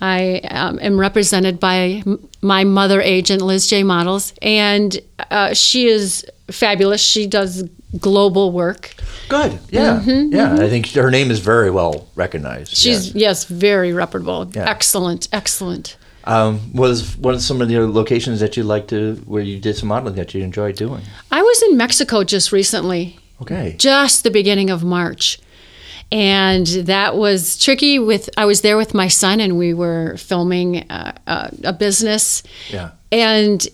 [0.00, 2.02] I um, am represented by
[2.40, 4.98] my mother agent, Liz J Models, and
[5.30, 7.00] uh, she is fabulous.
[7.00, 7.64] She does
[7.98, 8.94] global work.
[9.28, 9.58] Good.
[9.70, 10.02] Yeah.
[10.02, 10.54] yeah.
[10.54, 12.74] I think her name is very well recognized.
[12.74, 13.28] Mm-hmm, She's, yeah.
[13.28, 14.50] yes, very reputable.
[14.52, 14.68] Yeah.
[14.68, 15.96] Excellent, excellent.
[16.24, 19.76] Um, was one of some of the locations that you like to where you did
[19.76, 21.02] some modeling that you enjoyed doing?
[21.30, 23.18] I was in Mexico just recently.
[23.40, 23.74] Okay.
[23.76, 25.40] just the beginning of March.
[26.12, 30.88] And that was tricky with I was there with my son and we were filming
[30.90, 32.90] uh, uh, a business Yeah.
[33.10, 33.66] and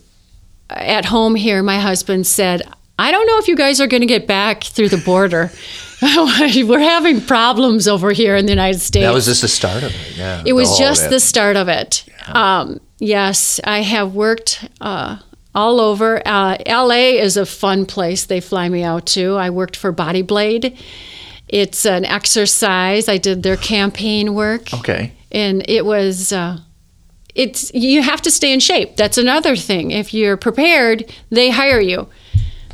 [0.69, 2.61] at home here my husband said,
[2.97, 5.51] "I don't know if you guys are going to get back through the border.
[6.67, 9.91] we're having problems over here in the United States." That was just the start of
[9.91, 10.17] it.
[10.17, 10.43] Yeah.
[10.45, 11.09] It was just yeah.
[11.09, 12.05] the start of it.
[12.27, 15.17] Um, yes, I have worked uh,
[15.53, 16.21] all over.
[16.25, 18.25] Uh, LA is a fun place.
[18.25, 19.35] They fly me out to.
[19.35, 20.77] I worked for Body Blade.
[21.47, 23.09] It's an exercise.
[23.09, 25.13] I did their campaign work, Okay.
[25.31, 26.31] and it was.
[26.31, 26.59] Uh,
[27.35, 28.95] it's you have to stay in shape.
[28.95, 29.91] That's another thing.
[29.91, 32.07] If you're prepared, they hire you.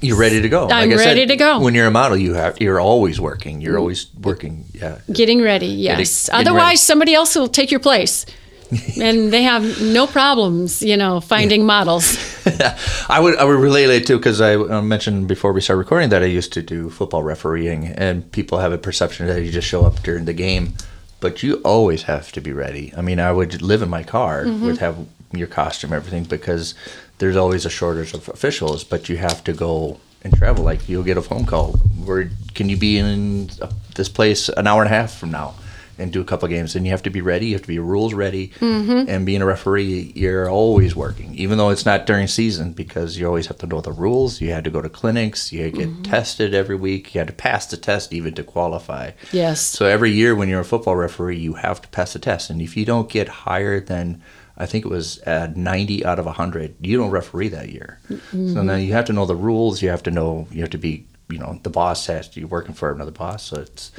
[0.06, 0.68] You're ready to go.
[0.70, 1.60] I'm said, ready to go.
[1.60, 3.62] When you're a model, you have you're always working.
[3.62, 4.66] You're always working.
[4.74, 5.00] Yeah.
[5.12, 6.28] Getting ready, yes.
[6.30, 6.78] getting Otherwise, ready.
[6.78, 8.26] somebody else will take your place.
[9.00, 12.18] and they have no problems, you know, finding models.
[13.10, 16.24] I would I would relate it too because I mentioned before we started recording that
[16.24, 19.86] I used to do football refereeing, and people have a perception that you just show
[19.86, 20.74] up during the game,
[21.20, 22.92] but you always have to be ready.
[22.98, 24.66] I mean, I would live in my car, Mm-hmm.
[24.66, 24.98] would have
[25.32, 26.74] your costume, everything, because
[27.20, 30.64] there's always a shortage of officials, but you have to go and travel.
[30.64, 31.74] Like you'll get a phone call.
[32.04, 33.50] Where can you be in
[33.96, 35.56] this place an hour and a half from now?
[35.98, 37.46] And do a couple of games, and you have to be ready.
[37.46, 39.08] You have to be rules ready, Mm-hmm.
[39.10, 43.26] and being a referee, you're always working, even though it's not during season, because you
[43.26, 44.42] always have to know the rules.
[44.42, 45.54] You had to go to clinics.
[45.54, 46.02] You get Mm-hmm.
[46.02, 47.16] tested every week.
[47.16, 49.12] You had to pass the test even to qualify.
[49.32, 49.62] Yes.
[49.62, 52.62] So every year when you're a football referee, you have to pass the test, and
[52.62, 54.22] if you don't get higher than
[54.58, 58.00] I think it was uh, 90 out of 100, you don't referee that year.
[58.32, 59.82] So now you have to know the rules.
[59.82, 60.48] You have to know.
[60.52, 61.06] You have to be.
[61.28, 62.40] You know, the boss has to.
[62.40, 63.92] You're working for another boss, so it's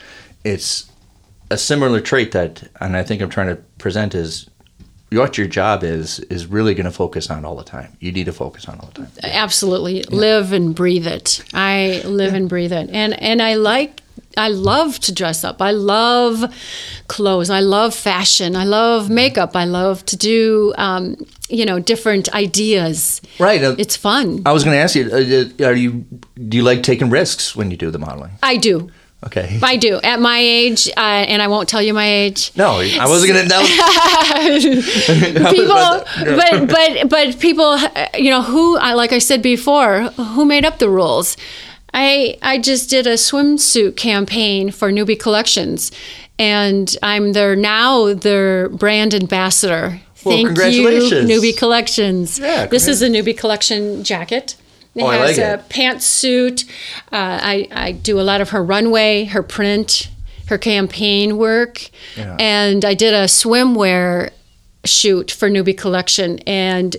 [0.44, 0.90] it's
[1.50, 4.48] a similar trait that, and I think I'm trying to present is.
[5.12, 7.96] What your job is is really going to focus on all the time.
[8.00, 9.10] You need to focus on all the time.
[9.22, 10.02] Absolutely.
[10.02, 11.44] Live and breathe it.
[11.54, 12.90] I live and breathe it.
[12.90, 14.00] And and I like
[14.36, 15.62] I love to dress up.
[15.62, 16.44] I love
[17.08, 17.50] clothes.
[17.50, 18.54] I love fashion.
[18.56, 19.56] I love makeup.
[19.56, 21.16] I love to do um,
[21.48, 23.20] you know, different ideas.
[23.38, 23.62] Right.
[23.62, 24.42] uh, It's fun.
[24.46, 26.04] I was going to ask you: uh, Are you
[26.48, 28.32] do you like taking risks when you do the modeling?
[28.42, 28.90] I do.
[29.24, 29.58] Okay.
[29.62, 29.98] I do.
[30.04, 32.52] At my age, uh, and I won't tell you my age.
[32.54, 33.56] No, I wasn't going to.
[35.56, 36.04] people
[36.36, 40.02] but but but people uh, you know who I like I said before
[40.34, 41.36] who made up the rules
[41.96, 45.90] I I just did a swimsuit campaign for Newbie Collections
[46.38, 51.28] and I'm their now their brand ambassador Well, thank congratulations.
[51.30, 54.56] you Newbie Collections Yeah, this is a Newbie Collection jacket
[54.94, 55.68] it Oh, I has like a it.
[55.68, 56.64] pantsuit.
[57.12, 60.08] Uh, I, I do a lot of her runway, her print,
[60.46, 61.90] her campaign work.
[62.16, 62.34] Yeah.
[62.40, 64.30] And I did a swimwear
[64.86, 66.38] shoot for Newbie Collection.
[66.46, 66.96] And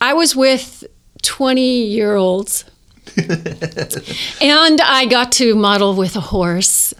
[0.00, 0.84] I was with
[1.20, 2.64] 20 year olds.
[4.40, 6.94] and I got to model with a horse,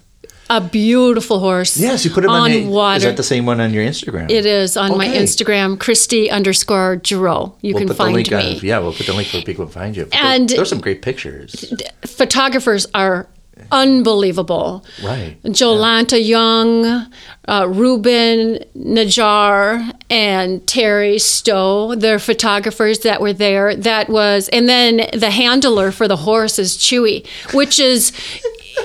[0.50, 1.76] a beautiful horse.
[1.76, 2.98] Yes, you put it on, on the, water.
[2.98, 4.30] Is that the same one on your Instagram?
[4.30, 7.52] it is on my Instagram, Christy underscore Giroux.
[7.62, 8.58] You We'll can find me.
[8.62, 10.08] Yeah, we'll put the link for people to find you.
[10.12, 11.72] And- there- there's some great pictures.
[12.04, 13.26] photographers are
[13.70, 14.84] unbelievable.
[15.02, 15.36] Right.
[15.44, 17.10] Jolanta Young,
[17.48, 21.94] uh, Ruben Najar, and Terry Stowe.
[21.94, 23.74] They're photographers that were there.
[23.76, 28.12] That was, and then the handler for the horse is Chewy, which is,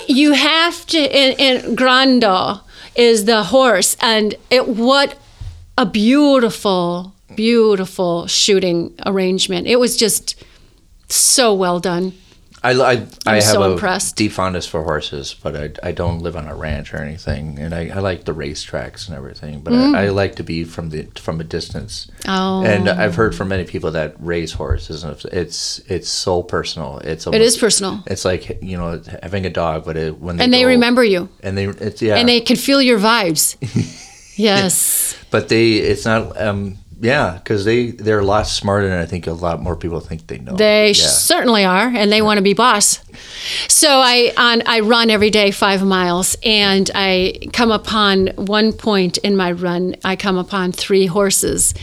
[0.08, 2.62] you have to, and, and Grando
[2.96, 3.96] is the horse.
[4.02, 5.18] And it, what
[5.78, 9.68] a beautiful, beautiful shooting arrangement.
[9.68, 10.44] It was just
[11.08, 12.14] so well done.
[12.62, 14.18] I, I, I have so a impressed.
[14.18, 17.74] deep fondness for horses, but I, I don't live on a ranch or anything, and
[17.74, 21.04] I, I like the racetracks and everything, but I, I like to be from the
[21.16, 22.08] from a distance.
[22.24, 22.36] Mm.
[22.38, 22.66] Oh.
[22.66, 26.98] And I've heard from many people that raise horses, and it's it's so personal.
[27.00, 28.04] It's It almost, is personal.
[28.08, 31.04] It's like you know having a dog, but it, when they And they go- remember
[31.04, 31.30] you.
[31.42, 33.56] and they it's yeah, and they can feel your vibes.
[34.38, 35.16] yes.
[35.32, 39.28] but they it's not um yeah because they they're a lot smarter than I think
[39.28, 40.56] a lot more people think they know.
[40.56, 40.94] They yeah.
[40.94, 43.00] certainly are, and they want to be boss.
[43.68, 49.18] So I on I run every day five miles, and I come upon one point
[49.20, 49.96] in my run.
[50.04, 51.74] I come upon three horses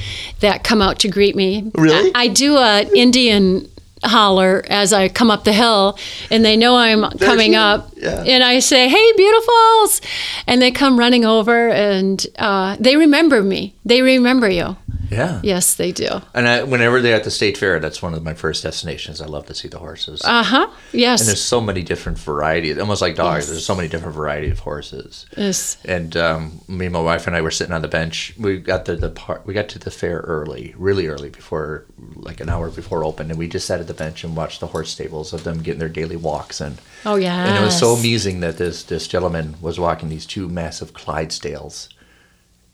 [0.41, 1.71] that come out to greet me.
[1.75, 2.13] Really?
[2.15, 3.69] I, I do a Indian
[4.05, 5.99] holler as I come up the hill,
[6.31, 7.59] and they know I'm coming you.
[7.59, 7.91] up.
[7.97, 8.23] Yeah.
[8.27, 10.01] And I say, "Hey, beautifuls!"
[10.47, 13.75] And they come running over, and uh, they remember me.
[13.85, 14.77] They remember you.
[15.11, 16.09] Yeah Yes, they do.
[16.35, 19.21] And I, whenever they're at the state fair, that's one of my first destinations.
[19.21, 20.23] I love to see the horses.
[20.25, 20.69] Uh huh.
[20.92, 21.21] Yes.
[21.21, 23.45] and there's so many different varieties, almost like dogs.
[23.45, 23.51] Yes.
[23.51, 25.27] There's so many different varieties of horses.
[25.37, 25.77] yes.
[25.85, 28.35] And um, me and my wife and I were sitting on the bench.
[28.38, 29.47] We got to the part.
[29.47, 31.85] We got to the fair early, really early, before
[32.16, 34.66] like an hour before open, and we just sat at the bench and watched the
[34.69, 36.61] horse stables of them getting their daily walks.
[36.61, 37.47] And Oh yeah.
[37.47, 41.88] and it was so amusing that this this gentleman was walking these two massive Clydesdales,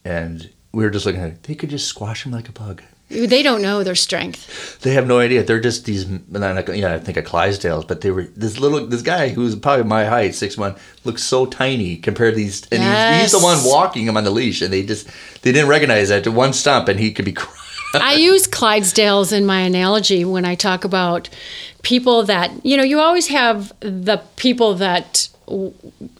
[0.04, 1.42] and we were just looking at it.
[1.44, 2.82] They could just squash him like a bug.
[3.08, 4.80] They don't know their strength.
[4.80, 5.42] They have no idea.
[5.42, 6.06] They're just these.
[6.06, 8.86] Yeah, I think of Clydesdales, but they were this little.
[8.86, 12.66] This guy who's probably my height, six one, looks so tiny compared to these.
[12.72, 15.08] And he's, he's the one walking him on the leash, and they just
[15.42, 16.24] they didn't recognize that.
[16.24, 17.32] To one stump, and he could be.
[17.92, 18.06] crying.
[18.06, 21.28] I use Clydesdales in my analogy when I talk about
[21.82, 25.28] people that, you know, you always have the people that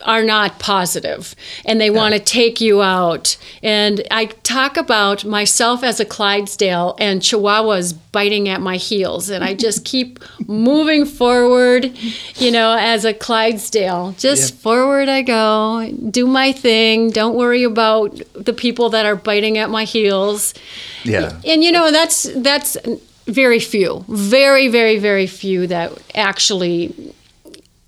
[0.03, 3.37] are not positive and they want to take you out.
[3.63, 9.31] And I talk about myself as a Clydesdale and Chihuahuas biting at my heels.
[9.31, 11.93] And I just keep moving forward,
[12.37, 14.15] you know, as a Clydesdale.
[14.19, 14.61] Just Yeah.
[14.61, 17.11] forward I go, do my thing.
[17.11, 20.55] Don't worry about the people that are biting at my heels
[21.05, 21.33] Yeah.
[21.45, 22.77] and you know that's that's
[23.27, 27.13] very few very very very few that actually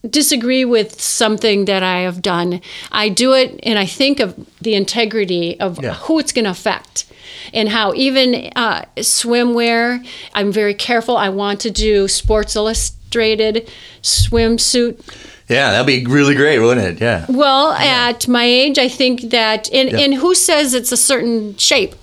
[0.08, 2.60] disagree with something that I have done,
[2.92, 5.94] I do it and I think of the integrity of Yeah.
[5.94, 7.06] who it's going to affect
[7.52, 11.16] and how even uh, swimwear, I'm very careful.
[11.16, 13.70] I want to do Sports Illustrated
[14.02, 15.00] swimsuit.
[15.48, 17.00] Yeah, that'd be really great, wouldn't it?
[17.02, 17.26] Yeah.
[17.28, 19.98] Well, at my age, I think that, and, Yeah.
[20.00, 21.94] and who says it's a certain shape?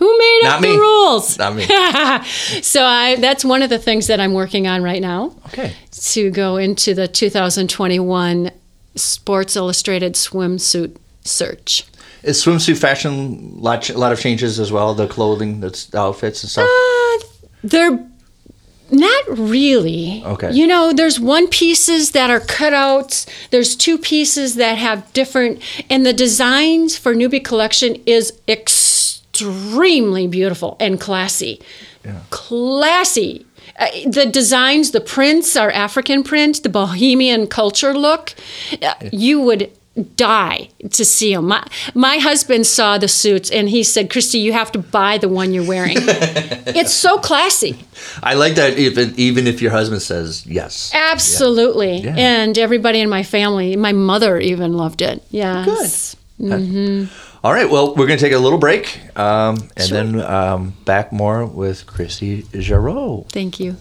[0.00, 0.72] Who made Not up me.
[0.72, 1.38] the rules?
[1.38, 1.62] Not me.
[2.62, 5.74] so I, that's one of the things that I'm working on right now Okay.
[5.92, 8.50] to go into the 2021
[8.96, 11.86] Sports Illustrated swimsuit search.
[12.22, 14.94] Is swimsuit fashion a lot, a lot of changes as well?
[14.94, 16.66] The clothing, the outfits and stuff.
[16.68, 17.26] Uh,
[17.62, 18.06] they're
[18.90, 20.22] not really.
[20.24, 20.50] Okay.
[20.52, 23.26] You know, there's one pieces that are cutouts.
[23.50, 28.89] There's two pieces that have different, and the designs for Newbie Collection is extremely
[29.40, 31.60] beautiful and classy.
[32.30, 33.46] Classy.
[33.78, 38.34] Uh, the designs, the prints are African print, the bohemian culture look.
[38.82, 39.70] Uh, you would
[40.16, 41.48] die to see them.
[41.48, 45.28] My, my husband saw the suits and he said, Christy, you have to buy the
[45.28, 45.96] one you're wearing.
[45.98, 47.84] it's so classy.
[48.22, 48.78] I like that.
[48.78, 50.92] Even even if your husband says yes.
[50.94, 51.98] Absolutely.
[51.98, 52.14] Yeah.
[52.16, 55.22] And everybody in my family, my mother even loved it.
[55.30, 56.16] Yes.
[57.42, 57.70] All right.
[57.70, 60.02] Well, we're gonna take a little break, um, and Sure.
[60.04, 63.24] then um, back more with Christy Giroux.
[63.30, 63.76] Thank you.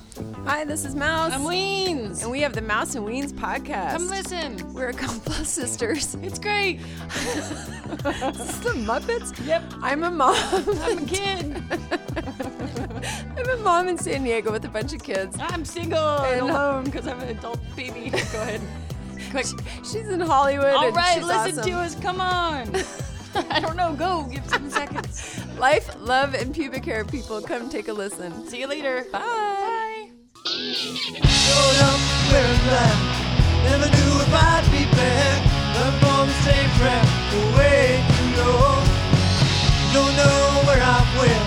[0.45, 1.33] Hi, this is Mouse.
[1.33, 2.21] I'm Weens.
[2.21, 3.91] And we have the Mouse and Weens podcast.
[3.97, 4.73] Come listen.
[4.73, 6.15] We're a couple of sisters.
[6.21, 6.79] It's great.
[7.35, 9.45] Is the Muppets?
[9.45, 9.63] Yep.
[9.81, 10.35] I'm a mom.
[10.81, 11.61] I'm a kid.
[13.37, 15.35] I'm a mom in San Diego with a bunch of kids.
[15.39, 18.09] I'm single and alone because I'm an adult baby.
[18.09, 18.61] Go ahead.
[19.31, 19.47] Quick.
[19.83, 20.73] She's in Hollywood.
[20.73, 21.71] All and right, she's listen awesome.
[21.71, 21.95] to us.
[21.95, 22.71] Come on.
[23.49, 23.93] I don't know.
[23.93, 24.23] Go.
[24.23, 25.41] Give seven seconds.
[25.59, 27.05] Life, love, and pubic hair.
[27.05, 28.47] People, come take a listen.
[28.47, 29.05] See you later.
[29.11, 30.09] Bye.
[30.45, 31.99] Showed up
[32.31, 32.97] wearing black.
[33.65, 35.39] Never knew if I'd be back.
[35.79, 37.05] Up on the same track,
[37.55, 38.83] way too low.
[39.93, 41.45] Don't know where I went.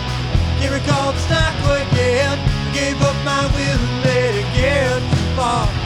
[0.61, 1.55] Can't recall the start
[1.89, 2.39] again.
[2.73, 5.83] Gave up my will and let it get too far.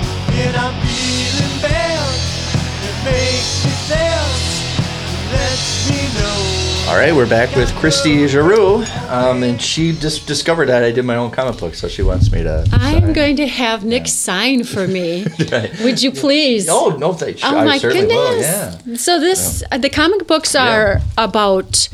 [6.89, 11.05] All right, we're back with Christy Giroux, um, and she just discovered that I did
[11.05, 12.65] my own comic book, so she wants me to.
[12.73, 13.13] I'm sign.
[13.13, 15.27] going to have Nick sign for me.
[15.83, 16.69] Would you please?
[16.71, 17.49] Oh no, thank you.
[17.49, 18.07] Oh my goodness!
[18.07, 18.41] will.
[18.41, 18.97] Yeah.
[18.97, 21.89] So this, uh, the comic books are about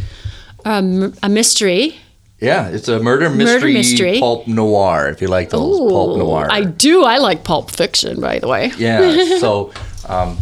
[0.67, 1.97] um, a mystery.
[2.39, 4.21] Yeah, it's a murder mystery, mystery.
[4.21, 5.09] pulp noir.
[5.09, 6.49] If you like those pulp noir.
[6.51, 7.03] I do.
[7.05, 8.71] I like pulp fiction, by the way.
[8.77, 9.39] Yeah.
[9.39, 9.73] So,
[10.07, 10.37] um,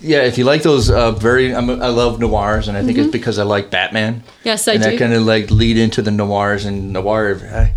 [0.00, 3.10] yeah, if you like those uh, very, I'm, I love noirs, and I think it's
[3.10, 4.20] because I like Batman.
[4.20, 4.28] Mm-hmm.
[4.44, 4.88] Yes, I and do.
[4.88, 7.40] And that kind of like lead into the noirs and noir.
[7.52, 7.74] I,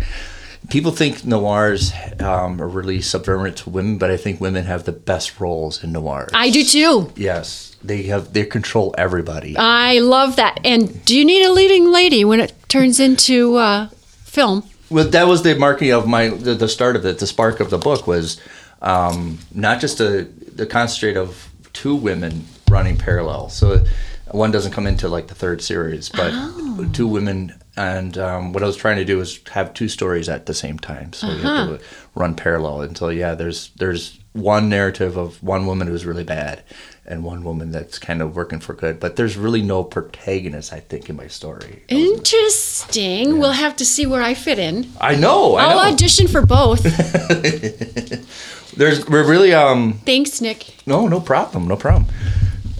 [0.70, 4.92] people think noirs um, are really subservient to women, but I think women have the
[4.92, 6.30] best roles in noirs.
[6.32, 7.12] I do too.
[7.16, 8.32] Yes, they have.
[8.32, 9.56] They control everybody.
[9.56, 10.60] I love that.
[10.64, 13.88] And do you need a leading lady when it turns into uh,
[14.24, 14.62] film?
[14.90, 17.18] Well, that was the marketing of my the, the start of it.
[17.18, 18.40] The spark of the book was
[18.80, 23.48] um, not just the the concentrate of two women running parallel.
[23.48, 23.84] So
[24.30, 26.32] one doesn't come into like the third series, but
[26.92, 27.54] two women.
[27.76, 30.78] And um, what I was trying to do is have two stories at the same
[30.78, 33.34] time, so you have to run parallel until yeah.
[33.34, 36.62] There's there's one narrative of one woman who's really bad,
[37.06, 39.00] and one woman that's kind of working for good.
[39.00, 41.82] But there's really no protagonist, I think, in my story.
[41.88, 43.38] Interesting.
[43.38, 44.90] We'll have to see where I fit in.
[45.00, 45.54] I know.
[45.54, 45.92] I I'll know.
[45.92, 46.84] audition for both.
[48.76, 50.74] There's we're really um Thanks, Nick.
[50.86, 52.06] no no problem no problem.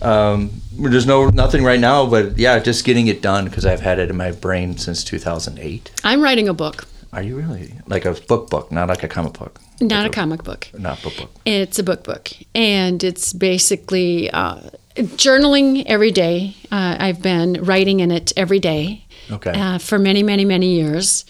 [0.01, 3.99] Um, there's no nothing right now, but yeah, just getting it done because I've had
[3.99, 5.91] it in my brain since 2008.
[6.03, 9.35] I'm writing a book, Are you really like a book book, not like a comic
[9.35, 9.61] book?
[9.81, 10.69] not a comic book.
[10.79, 11.31] Not book book.
[11.45, 14.61] It's a book book, and it's basically uh,
[14.97, 16.57] journaling every day.
[16.73, 19.53] Uh, I've been writing in it every day Okay.
[19.53, 21.25] uh, for many, many, many years.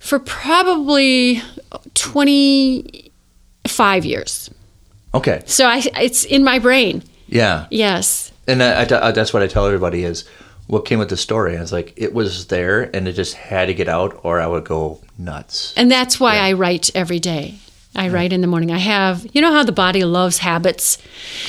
[0.00, 1.42] For probably
[3.64, 4.50] 25 years.
[5.14, 5.42] Okay.
[5.46, 7.02] So I, it's in my brain.
[7.28, 7.66] Yeah.
[7.70, 8.32] Yes.
[8.46, 10.24] And I, I, I- that's what I tell everybody is
[10.66, 11.56] what came with the story.
[11.56, 14.46] I was like, it was there, and it just had to get out, or I
[14.46, 15.74] would go nuts.
[15.76, 17.56] And that's why I write every day.
[17.96, 18.70] I write in the morning.
[18.70, 20.96] I have, you know how the body loves habits.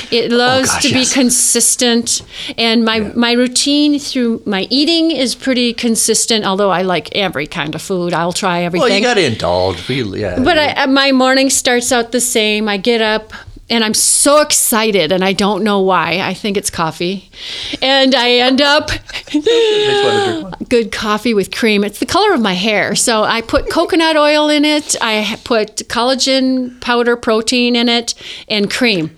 [0.10, 1.14] It oh, loves Oh, gosh, to be yes.
[1.14, 2.22] consistent,
[2.58, 6.44] and my my routine through my eating is pretty consistent.
[6.44, 8.90] Although I like every kind of food, I'll try everything.
[8.90, 9.88] Well, you got to indulge.
[9.90, 10.42] Yeah.
[10.44, 12.68] But I, my morning starts out the same.
[12.68, 13.34] I get up
[13.72, 16.20] and I'm so excited, and I don't know why.
[16.22, 17.30] I think it's coffee,
[17.82, 20.54] and I end up Makes one to drink one.
[20.70, 21.84] good coffee with cream.
[21.84, 24.96] It's the color of my hair, so I put coconut oil in it.
[25.02, 28.14] I put collagen powder, protein in it,
[28.48, 29.10] and cream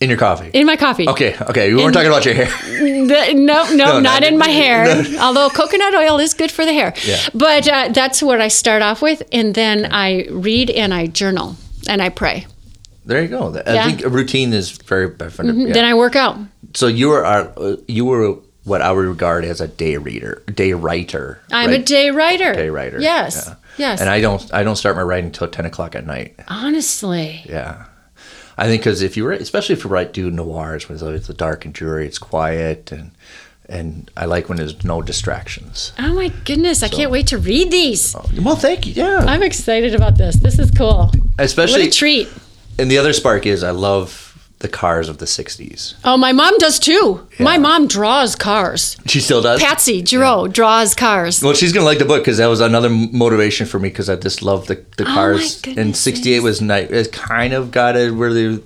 [0.00, 0.50] In your coffee.
[0.52, 1.08] in my coffee.
[1.08, 1.68] okay, okay.
[1.70, 2.46] We weren't And- talking about your hair.
[3.06, 5.04] The- no, no, No, not not- in my hair.
[5.20, 6.92] Although coconut oil is good for the hair.
[7.04, 7.18] Yeah.
[7.34, 11.56] But uh, that's what I start off with, and then I read and I journal
[11.88, 12.46] and I pray.
[13.06, 13.54] There you go.
[13.66, 13.86] I Yeah.
[13.86, 15.08] think a routine is very.
[15.18, 15.72] yeah.
[15.72, 16.38] Then I work out.
[16.74, 20.42] so you were our, uh, you were what I would regard as a day reader,
[20.52, 21.38] day writer.
[21.52, 22.52] I'm a day writer.
[22.52, 23.00] day writer.
[23.00, 23.44] Yes.
[23.46, 23.54] Yeah.
[23.78, 24.00] Yes.
[24.00, 26.34] And I don't I don't start my writing until ten o'clock at night.
[26.48, 27.42] Honestly.
[27.44, 27.84] Yeah.
[28.58, 31.64] I think because if you write, especially if you write do noirs, when it's dark
[31.64, 33.10] and dreary, it's quiet, and
[33.68, 35.92] and I like when there's no distractions.
[35.98, 36.82] Oh my goodness!
[36.82, 38.16] I can't wait to read these.
[38.40, 38.94] Well, thank you.
[38.94, 39.18] Yeah.
[39.26, 40.36] I'm excited about this.
[40.36, 41.12] This is cool.
[41.38, 42.28] especially, what a treat.
[42.78, 44.25] And the other spark is I love
[44.60, 45.94] the cars of the '60s.
[46.04, 47.26] Oh, my mom does too.
[47.38, 48.96] My mom draws cars.
[49.06, 49.60] She still does.
[49.62, 51.42] Patsy Giroux draws cars.
[51.42, 54.16] Well, she's gonna like the book because that was another motivation for me because I
[54.16, 55.58] just love the, the cars.
[55.58, 55.76] Oh, cars.
[55.78, 56.90] and '68 was nice.
[56.90, 58.58] It kind of got it where they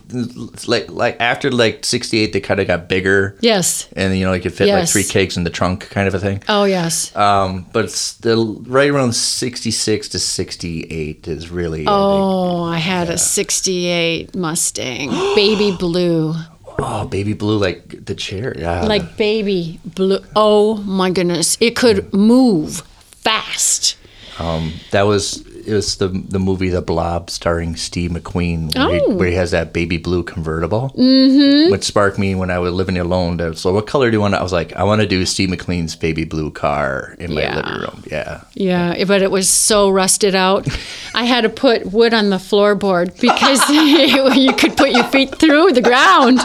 [0.66, 3.88] like like after like '68 they kind of got bigger Yes.
[3.96, 6.20] and you know you could fit like three cakes in the trunk kind of a
[6.20, 6.42] thing.
[6.48, 7.14] Oh yes.
[7.16, 11.86] Um, but it's still right around '66 to '68 is really.
[11.86, 16.34] I Oh, I had a 68 Mustang, baby blue.
[16.78, 18.54] oh, baby blue like the chair.
[18.56, 18.82] Yeah.
[18.82, 20.20] Like baby blue.
[20.36, 21.56] Oh my goodness.
[21.60, 22.82] It could move
[23.24, 23.96] fast.
[24.38, 29.00] Um, that was it was the the movie The Blob starring Steve McQueen where, he,
[29.00, 29.10] Oh.
[29.14, 30.92] where he has that baby blue convertible.
[30.96, 31.70] Mm-hmm.
[31.70, 33.38] Which sparked me when I was living alone.
[33.38, 34.34] to- So what color do you want?
[34.34, 37.56] I was like, I want to do Steve McQueen's baby blue car in my Yeah.
[37.56, 38.04] living room.
[38.10, 38.40] Yeah.
[38.54, 40.66] Yeah, but it was so rusted out.
[41.14, 43.60] I had to put wood on the floorboard because
[44.36, 46.40] you could put your feet through the ground.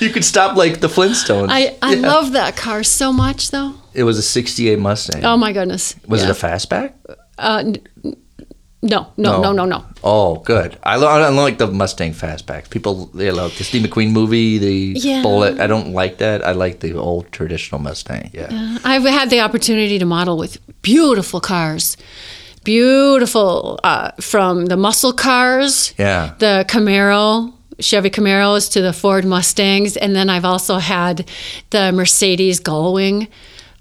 [0.00, 1.46] You could stop like the Flintstones.
[1.48, 2.06] I, I Yeah.
[2.06, 3.72] love that car so much, though.
[3.94, 5.24] It was a '68 Mustang.
[5.24, 5.94] Oh my goodness.
[6.06, 6.28] was Yeah.
[6.30, 6.92] it a fastback?
[7.38, 7.72] Uh,
[8.82, 9.84] n- no, no, no, no, no.
[10.04, 10.76] Oh, good.
[10.82, 12.68] I, lo- I like the Mustang fastbacks.
[12.68, 15.22] People they love the Steve McQueen movie, the Yeah.
[15.22, 15.60] Bullet.
[15.60, 16.44] I don't like that.
[16.44, 18.30] I like the old traditional Mustang.
[18.32, 18.78] Yeah.
[18.84, 21.96] I've had the opportunity to model with beautiful cars.
[22.64, 26.34] Beautiful, uh, from the muscle cars, Yeah.
[26.38, 31.28] the Camaro, Chevy Camaros to the Ford Mustangs, and then I've also had
[31.70, 33.26] the Mercedes Gullwing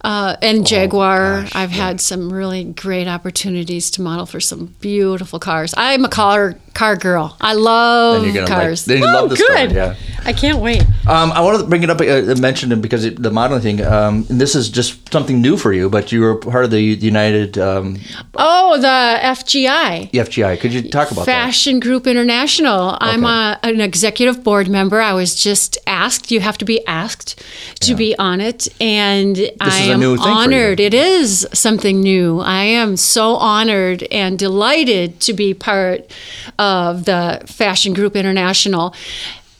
[0.03, 1.39] uh, and Jaguar.
[1.39, 5.73] Oh, gosh, I've had some really great opportunities to model for some beautiful cars.
[5.77, 7.35] I'm a car car girl.
[7.41, 8.87] I love Then you're gonna cars.
[8.87, 9.71] like- then you oh, love the story, good.
[9.71, 9.95] yeah.
[10.23, 10.81] I can't wait.
[11.07, 13.81] Um, I want to bring it up, uh, mention it because it, the modeling thing.
[13.85, 16.79] Um, and this is just something new for you, but you were part of the
[16.81, 17.97] United um,
[18.35, 20.11] Oh, the FGI.
[20.11, 20.59] FGI.
[20.59, 21.45] Could you talk about that?
[21.45, 22.97] Fashion Group International.
[23.01, 25.01] I'm a, an executive board member.
[25.01, 26.29] I was just asked.
[26.31, 27.43] You have to be asked
[27.81, 30.35] to be on it, and I is a am new thing for you.
[30.35, 30.79] honored.
[30.79, 32.39] It is something new.
[32.41, 36.11] I am so honored and delighted to be part
[36.59, 38.93] of the Fashion Group International.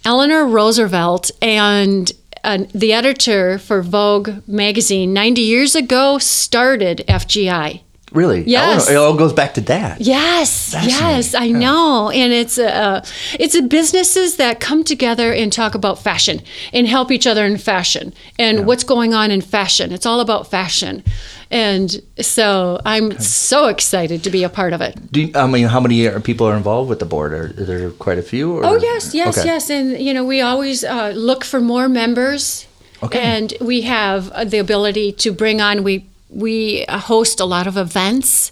[0.05, 2.11] Eleanor Roosevelt and
[2.43, 7.81] uh, the editor for Vogue magazine 90 years ago started FGI.
[8.11, 8.43] Really?
[8.43, 8.89] Yes.
[8.89, 10.01] It all goes back to that.
[10.01, 13.05] Yes, yes, I know, and it's uh,
[13.39, 16.41] it's a businesses that come together and talk about fashion
[16.73, 19.93] and help each other in fashion and what's going on in fashion.
[19.93, 21.05] It's all about fashion,
[21.51, 25.11] and so I'm so excited to be a part of it.
[25.11, 27.33] Do you, I mean, how many are- people are involved with the board?
[27.33, 28.53] Are, are there quite a few?
[28.57, 28.65] Or?
[28.65, 29.47] Oh yes, yes, Okay.
[29.47, 32.65] yes, and you know we always uh, look for more members,
[33.03, 33.19] Okay.
[33.19, 35.83] and we have uh, the ability to bring on.
[35.83, 38.51] We we host a lot of events,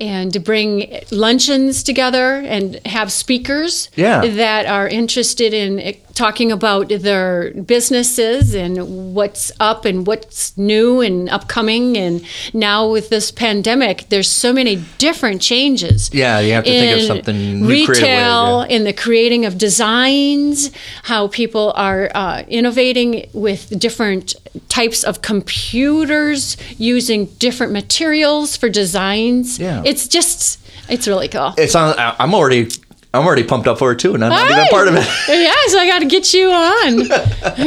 [0.00, 4.20] and to bring luncheons together and have speakers Yeah.
[4.26, 5.78] that are interested in
[6.18, 11.96] talking about their businesses and what's up and what's new and upcoming.
[11.96, 17.00] And now with this pandemic, there's so many different changes Yeah, you have to think
[17.00, 20.72] of something new, retail, in the creating of designs,
[21.04, 24.34] how people are uh, innovating with different
[24.68, 29.58] types of computers, using different materials for designs.
[29.60, 29.82] Yeah.
[29.84, 30.58] It's just,
[30.88, 31.54] it's really cool.
[31.56, 31.94] It's on.
[31.96, 32.68] I'm already.
[33.14, 34.68] I'm already pumped up for it too, and I'm not even Hi.
[34.70, 35.04] part of it.
[35.28, 36.98] yes, I got to get you on.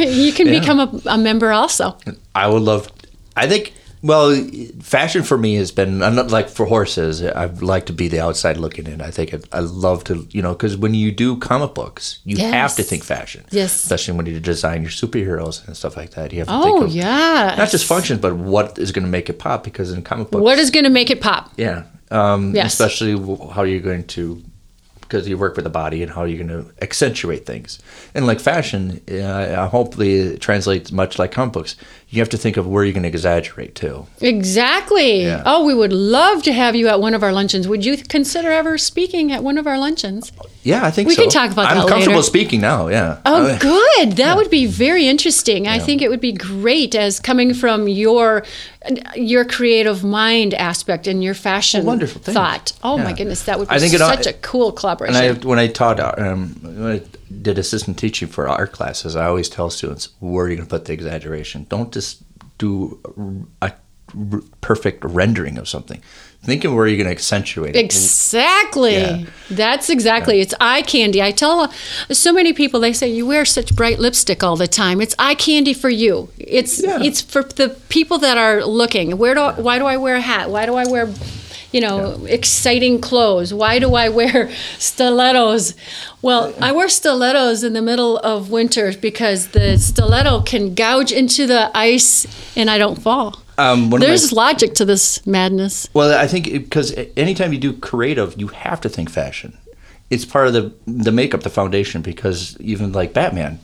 [0.00, 1.96] you can become a, a member also.
[2.34, 2.90] I would love.
[3.36, 3.74] I think.
[4.04, 4.34] Well,
[4.80, 7.22] fashion for me has been I'm not like for horses.
[7.22, 9.00] I like to be the outside looking in.
[9.00, 12.36] I think I, I love to, you know, because when you do comic books, you
[12.38, 13.44] have to think fashion.
[13.52, 13.76] Yes.
[13.76, 16.32] Especially when you design your superheroes and stuff like that.
[16.32, 17.54] You have to Oh, think of yeah.
[17.56, 19.62] not just functions, but what is going to make it pop.
[19.62, 21.52] Because in comic books, What is going to make it pop?
[21.56, 22.72] yeah, um, Yes.
[22.72, 23.12] especially
[23.52, 24.42] how you're going to
[25.12, 27.78] because you work with the body and how you're going to accentuate things.
[28.14, 31.76] And like fashion, uh, hopefully it translates much like comic books.
[32.14, 34.06] You have to think of where you're going to exaggerate too.
[34.20, 35.22] Exactly.
[35.22, 35.42] Yeah.
[35.46, 37.66] Oh, we would love to have you at one of our luncheons.
[37.66, 40.30] Would you consider ever speaking at one of our luncheons?
[40.62, 41.22] Yeah, I think We so.
[41.22, 41.78] can talk about that.
[41.78, 42.26] I'm comfortable later.
[42.26, 42.88] speaking now.
[42.88, 43.18] Yeah.
[43.24, 44.12] Oh, Uh, good.
[44.18, 45.66] That would be very interesting.
[45.66, 48.44] I think it would be great as coming from your
[49.16, 52.20] your creative mind aspect and your fashion Oh, wonderful.
[52.20, 52.72] Thought.
[52.82, 55.16] Oh my goodness, that would be I think it all- such a cool collaboration.
[55.24, 57.00] And I, when I taught, um, when I
[57.40, 60.84] did assistant teaching for art classes, I always tell students where you're going to put
[60.84, 61.66] the exaggeration.
[61.68, 62.22] Don't just
[62.58, 63.00] do
[63.62, 63.72] a,
[64.14, 66.02] r- perfect rendering of something.
[66.44, 67.78] Think of where you're going to accentuate it.
[67.78, 68.94] Exactly.
[68.94, 69.24] Yeah.
[69.50, 70.40] That's exactly.
[70.40, 71.22] It's eye candy.
[71.22, 71.70] I tell
[72.10, 75.00] so many people they say you wear such bright lipstick all the time.
[75.00, 76.30] It's eye candy for you.
[76.38, 77.00] It's Yeah.
[77.00, 79.18] it's for the people that are looking.
[79.18, 80.50] Where do I, why do I wear a hat?
[80.50, 81.06] Why do I wear
[81.72, 83.52] you know, exciting clothes.
[83.54, 85.74] Why do I wear stilettos?
[86.20, 91.46] Well, I wear stilettos in the middle of winter because the stiletto can gouge into
[91.46, 93.42] the ice and I don't fall.
[93.58, 95.88] Um, of my- There's logic to this madness.
[95.94, 99.56] Well, I think because anytime you do creative, you have to think fashion.
[100.10, 102.02] It's part of the the makeup, the foundation.
[102.02, 103.58] Because even like Batman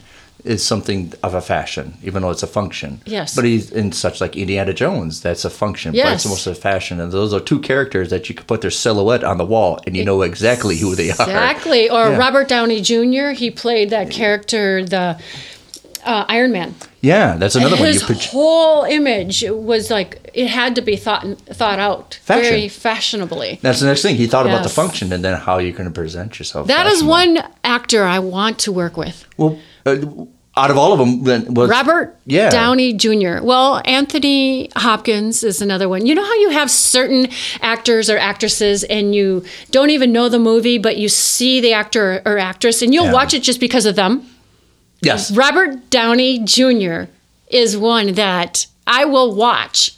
[0.49, 3.01] is something of a fashion, even though it's a function.
[3.05, 3.36] Yes.
[3.36, 5.92] But he's in such like Indiana Jones, that's a function.
[5.92, 8.70] But it's almost a fashion, and those are two characters that you can put their
[8.70, 11.28] silhouette on the wall, and you know exactly who they are.
[11.28, 11.90] Exactly.
[11.90, 12.16] Or Yeah.
[12.18, 13.30] Robert Downey Jr.
[13.42, 15.18] He played that character, the
[16.05, 16.74] uh, Iron Man.
[17.01, 17.86] Yeah, that's another one.
[17.86, 22.42] You His put, whole image was like it had to be thought thought out Fashion.
[22.42, 23.59] very fashionably.
[23.62, 24.16] that's the next thing.
[24.16, 26.66] He thought about the function and then how you're going to present yourself.
[26.66, 29.26] That is one actor I want to work with.
[29.36, 29.96] Well, uh,
[30.59, 32.50] out of all of them, then was Robert Yeah.
[32.50, 33.40] Downey Jr.
[33.42, 36.04] Well, Anthony Hopkins is another one.
[36.06, 37.28] You know how you have certain
[37.61, 42.22] actors or actresses and you don't even know the movie, but you see the actor
[42.26, 43.12] or actress and you'll Yeah.
[43.12, 44.26] watch it just because of them?
[45.00, 45.30] Yes.
[45.30, 47.04] Robert Downey Jr.
[47.48, 49.92] is one that I will watch.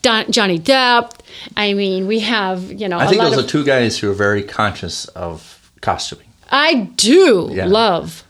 [0.00, 1.12] Don, Johnny Depp.
[1.56, 4.10] I mean, we have, you know, I think lot those of are two guys who
[4.10, 6.26] are very conscious of costuming.
[6.50, 7.66] I do Yeah.
[7.66, 8.24] love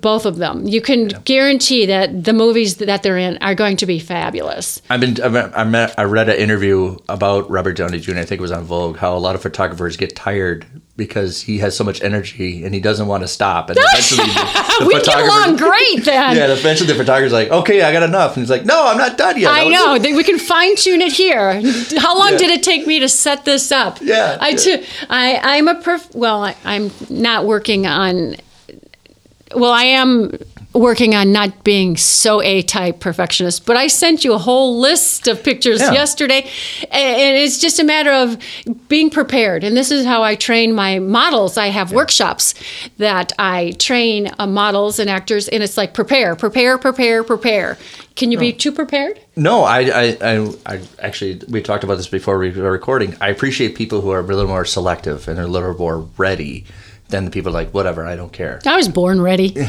[0.00, 0.66] both of them.
[0.66, 4.80] You can guarantee that the movies that they're in are going to be fabulous.
[4.90, 8.12] I've been I met, I, read an interview about Robert Downey Jr.
[8.18, 8.96] I think it was on Vogue.
[8.96, 10.66] How a lot of photographers get tired
[10.96, 13.70] because he has so much energy and he doesn't want to stop.
[13.70, 16.36] And eventually, the, the we get along great then.
[16.36, 19.16] Yeah, eventually the photographer's like, "Okay, I got enough," and he's like, "No, I'm not
[19.16, 19.96] done yet." I know.
[19.98, 21.62] do-" We can fine tune it here.
[21.98, 22.38] How long Yeah.
[22.38, 23.98] did it take me to set this up?
[24.02, 24.56] Yeah, I yeah.
[24.56, 24.84] do.
[25.08, 26.14] I I'm a perf.
[26.14, 28.36] Well, I, I'm not working on.
[29.54, 30.32] Well, I am
[30.74, 35.42] working on not being so A-type perfectionist, but I sent you a whole list of
[35.42, 35.92] pictures Yeah.
[35.92, 36.48] yesterday,
[36.90, 38.36] and it's just a matter of
[38.88, 39.64] being prepared.
[39.64, 41.56] And this is how I train my models.
[41.56, 42.54] I have workshops
[42.98, 47.78] that I train uh, models and actors, and it's like prepare, prepare, prepare, prepare.
[48.14, 49.20] Can you be too prepared?
[49.36, 53.16] No, I, I, I, I actually we talked about this before we were recording.
[53.20, 56.66] I appreciate people who are a little more selective and are a little more ready
[57.08, 58.06] than the people are like whatever.
[58.06, 59.56] I don't care I was born ready.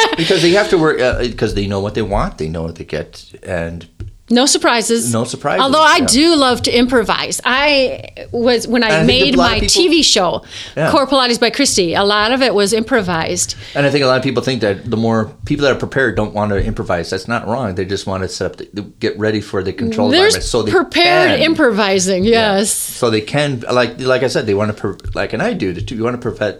[0.16, 2.38] because they have to work uh, because they know what they want.
[2.38, 3.86] They know what they get, and
[4.32, 5.12] No surprises.
[5.12, 6.06] No surprises, Although I yeah.
[6.06, 7.40] do love to improvise.
[7.44, 10.42] I was when I I made my people- TV show,
[10.76, 10.90] Yeah.
[10.90, 11.92] Core Pilates by Christy.
[11.94, 13.54] A lot of it was improvised.
[13.74, 16.16] and I think a lot of people think that the more people that are prepared
[16.16, 17.10] don't want to improvise.
[17.10, 17.74] That's not wrong.
[17.74, 20.62] They just want to set up, the, get ready for the control There's environment, so
[20.62, 21.42] they prepared can.
[21.50, 22.24] improvising.
[22.24, 22.56] Yeah.
[22.56, 22.72] Yes.
[22.72, 25.94] So they can, like like I said, they want to, like, and I do, too,
[25.96, 26.56] you want to prevent,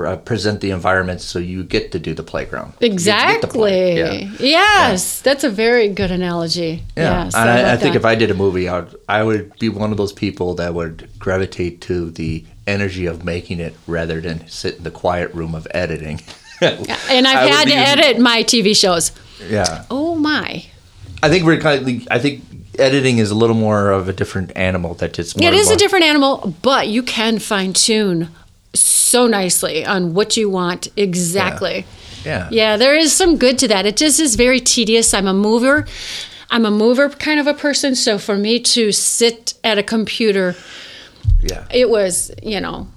[0.00, 2.72] uh, present the environment so you get to do the playground.
[2.80, 3.50] You get to Exactly.
[3.50, 3.96] play.
[3.98, 4.30] Yeah.
[4.38, 6.82] Yes, that's a very good analogy.
[6.96, 9.22] Yeah, Yes, and I, I love think if I did a movie, I would, I
[9.22, 13.74] would be one of those people that would gravitate to the energy of making it
[13.86, 16.20] rather than sit in the quiet room of editing.
[16.60, 16.86] and
[17.26, 19.12] I I've had to edit my TV shows.
[19.48, 20.64] Yeah, Oh my!
[21.22, 22.42] I think we're kind of, I think
[22.78, 24.94] editing is a little more of a different animal.
[24.94, 28.28] That it's It is a different animal, but you can fine tune
[28.74, 31.86] so nicely on what you want exactly.
[32.24, 33.84] Yeah, Yeah, there is some good to that.
[33.84, 35.12] It just is very tedious.
[35.12, 35.86] I'm a mover.
[36.50, 37.94] I'm a mover kind of a person.
[37.94, 40.54] So for me to sit at a computer,
[41.40, 41.66] yeah.
[41.70, 42.88] it was, you know,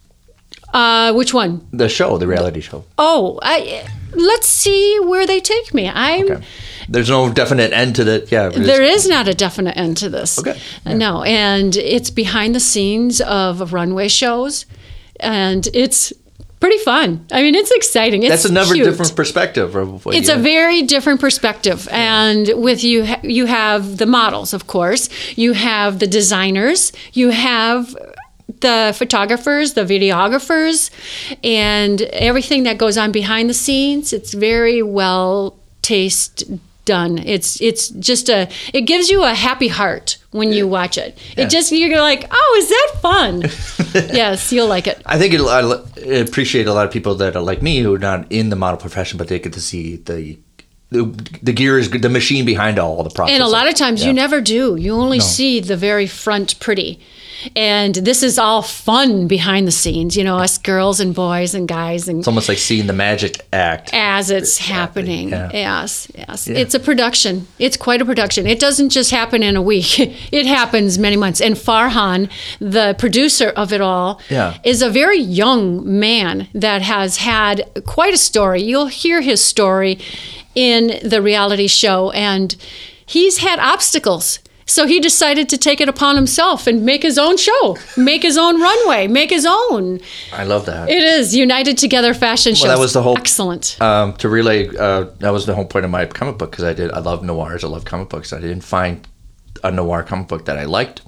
[0.72, 1.66] Uh, which one?
[1.72, 2.84] The show, the reality show.
[2.98, 5.88] Oh, I, let's see where they take me.
[5.88, 6.30] I'm.
[6.30, 6.44] Okay.
[6.88, 8.48] There's no definite end to the yeah.
[8.48, 10.38] There is not a definite end to this.
[10.38, 10.58] Okay.
[10.84, 14.66] Uh, No, and it's behind the scenes of runway shows,
[15.20, 16.12] and it's
[16.62, 17.26] pretty fun.
[17.32, 18.22] I mean, it's exciting.
[18.22, 18.86] It's That's another cute.
[18.86, 19.74] different perspective
[20.06, 25.08] It's a very different perspective, and with you, you have the models, of course.
[25.36, 26.92] You have the designers.
[27.12, 27.96] You have
[28.60, 30.90] the photographers, the videographers,
[31.42, 34.12] and everything that goes on behind the scenes.
[34.12, 36.44] It's very well taste
[36.84, 37.18] done.
[37.18, 41.18] It's it's just a it gives you a happy heart when you watch it.
[41.36, 41.44] Yeah.
[41.44, 43.42] It just you're like, oh, is that fun?
[44.14, 45.00] yes, you'll like it.
[45.06, 47.98] I think it, I appreciate a lot of people that are like me who are
[47.98, 50.38] not in the model profession, but they get to see the
[50.90, 51.04] the,
[51.42, 53.34] the is the machine behind all the process.
[53.34, 54.76] And a lot of times you never do.
[54.76, 57.00] You only see the very front pretty.
[57.56, 61.66] And this is all fun behind the scenes, you know, us girls and boys and
[61.68, 63.90] guys and It's almost like seeing the magic act.
[63.92, 65.30] as it's happening.
[65.30, 65.50] yeah.
[65.52, 66.46] Yes, yes.
[66.48, 67.46] It's a production.
[67.58, 68.46] It's quite a production.
[68.46, 69.98] It doesn't just happen in a week.
[70.32, 71.40] it happens many months.
[71.40, 72.30] And Farhan,
[72.60, 74.58] the producer of it all, Yeah.
[74.64, 78.62] is a very young man that has had quite a story.
[78.62, 79.98] You'll hear his story
[80.54, 82.54] in the reality show and
[83.06, 84.38] he's had obstacles.
[84.66, 88.38] So he decided to take it upon himself and make his own show, make his
[88.38, 90.00] own runway, make his own.
[90.32, 90.88] I love that.
[90.88, 92.68] It is United Together fashion show.
[92.68, 93.76] that was the whole- excellent.
[93.80, 96.72] um, to relay, uh, that was the whole point of my comic book because I
[96.72, 96.90] did.
[96.92, 97.64] I love noirs.
[97.64, 98.32] I love comic books.
[98.32, 99.06] I didn't find
[99.64, 101.02] a noir comic book that I liked.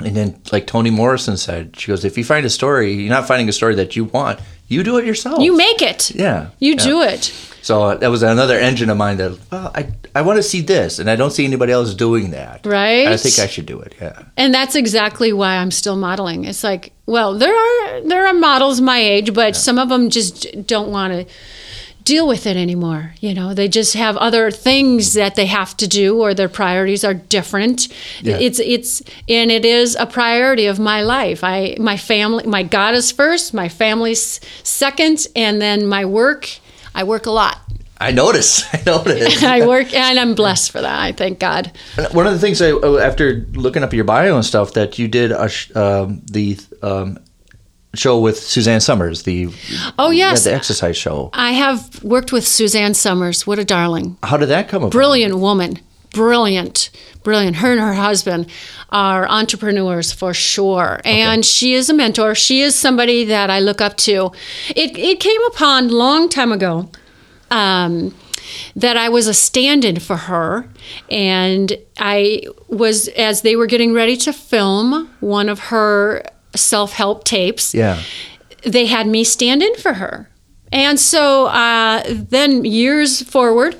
[0.00, 3.26] And then, like Toni Morrison said, she goes, "If you find a story, you're not
[3.26, 4.40] finding a story that you want.
[4.68, 5.40] You do it yourself.
[5.40, 6.10] You make it.
[6.14, 6.84] Yeah, You yeah.
[6.84, 7.32] do it.
[7.66, 10.60] So uh, that was another engine of mine that well, I I want to see
[10.60, 12.64] this, and I don't see anybody else doing that.
[12.64, 13.08] Right.
[13.08, 13.92] I think I should do it.
[14.00, 14.22] Yeah.
[14.36, 16.44] And that's exactly why I'm still modeling.
[16.44, 20.46] It's like, well, there are there are models my age, but some of them just
[20.64, 21.34] don't want to
[22.04, 23.14] deal with it anymore.
[23.18, 27.02] You know, they just have other things that they have to do or their priorities
[27.02, 27.88] are different.
[28.22, 28.36] Yeah.
[28.36, 31.42] It's it's and it is a priority of my life.
[31.42, 36.60] I my family, my God is first, my family's second, and then my work.
[36.96, 37.58] I work a lot.
[37.98, 38.64] I notice.
[38.74, 39.42] I notice.
[39.56, 41.00] I work and I'm blessed for that.
[41.00, 41.70] I thank God.
[42.12, 45.06] One of the things I, uh, after looking up your bio and stuff, that you
[45.06, 47.18] did a sh- um, the um,
[47.94, 49.48] show with Suzanne Somers, the
[49.98, 50.44] Oh yeah, yes.
[50.44, 51.30] the exercise show.
[51.32, 53.46] I have worked with Suzanne Somers.
[53.46, 54.16] What a darling.
[54.22, 54.92] How did that come about?
[54.92, 55.78] Brilliant woman.
[56.12, 56.90] Brilliant.
[57.26, 57.56] Brilliant.
[57.56, 58.46] Her and her husband
[58.90, 61.00] are entrepreneurs for sure.
[61.04, 62.36] And she is a mentor.
[62.36, 64.30] She is somebody that I look up to.
[64.68, 66.88] It, it came upon long time ago.
[67.50, 68.14] Um,
[68.76, 70.68] that I was a stand in for her.
[71.10, 76.22] And I was, as they were getting ready to film one of her
[76.54, 78.00] self help tapes, Yeah.
[78.62, 80.30] they had me stand in for her.
[80.70, 83.74] And so uh, then years forward,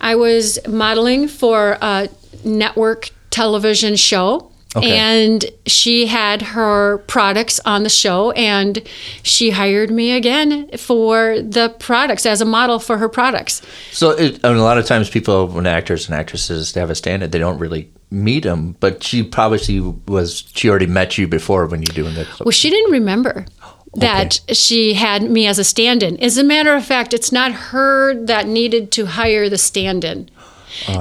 [0.00, 2.08] I was modeling for a
[2.44, 4.50] network television show.
[4.74, 4.94] Okay.
[4.94, 8.86] And she had her products on the show, and
[9.22, 13.62] she hired me again for the products as a model for her products.
[13.92, 16.90] So it, I mean, a lot of times people, when actors and actresses they have
[16.90, 18.76] a stand-in, they don't really meet them.
[18.78, 20.44] But she probably was.
[20.54, 22.26] She already met you before when you're doing that.
[22.40, 23.46] Well, she didn't remember
[23.94, 26.18] that she had me as a stand in.
[26.22, 30.28] As a matter of fact, it's not her that needed to hire the stand in.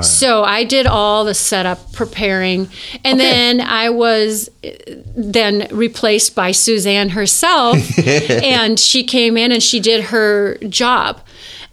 [0.02, 2.70] So I did all the setup, preparing,
[3.04, 4.70] and then I was uh,
[5.18, 7.78] then replaced by Suzanne herself,
[8.08, 11.20] and she came in and she did her job.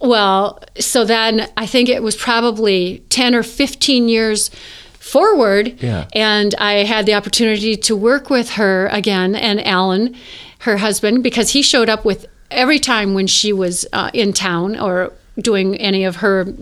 [0.00, 4.50] Well, so then I think it was probably ten or fifteen years
[4.98, 6.08] forward, Yeah.
[6.12, 10.16] and I had the opportunity to work with her again and Alan,
[10.62, 14.78] her husband, because he showed up with every time when she was uh, in town
[14.78, 16.54] or doing any of her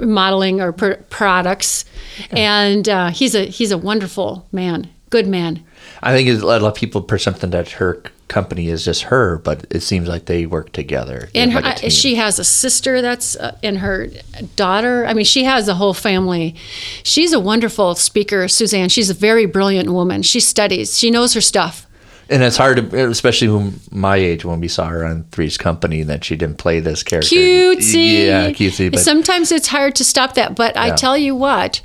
[0.00, 1.84] modeling or pr- products,
[2.30, 5.64] and uh, he's a he's a wonderful man, good man.
[6.02, 9.80] I think a lot of people perceive that her company is just her, but it
[9.80, 11.28] seems like they work together.
[11.34, 14.08] And her, like she has a sister that's uh, and her
[14.56, 15.04] daughter.
[15.06, 16.54] I mean, she has a whole family.
[17.02, 18.88] She's a wonderful speaker, Suzanne.
[18.88, 20.22] She's a very brilliant woman.
[20.22, 20.96] She studies.
[20.96, 21.86] She knows her stuff.
[22.30, 26.04] And it's hard to, especially when my age, when we saw her on Three's Company,
[26.04, 27.34] that she didn't play this character.
[27.34, 28.26] cutesy.
[28.26, 28.90] Yeah, cutesy.
[28.90, 31.80] But Sometimes it's hard to stop that, but I tell you what,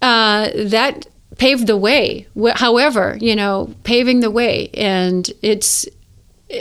[0.00, 1.06] uh, that
[1.38, 2.26] paved the way.
[2.54, 5.86] However, you know, paving the way, and it's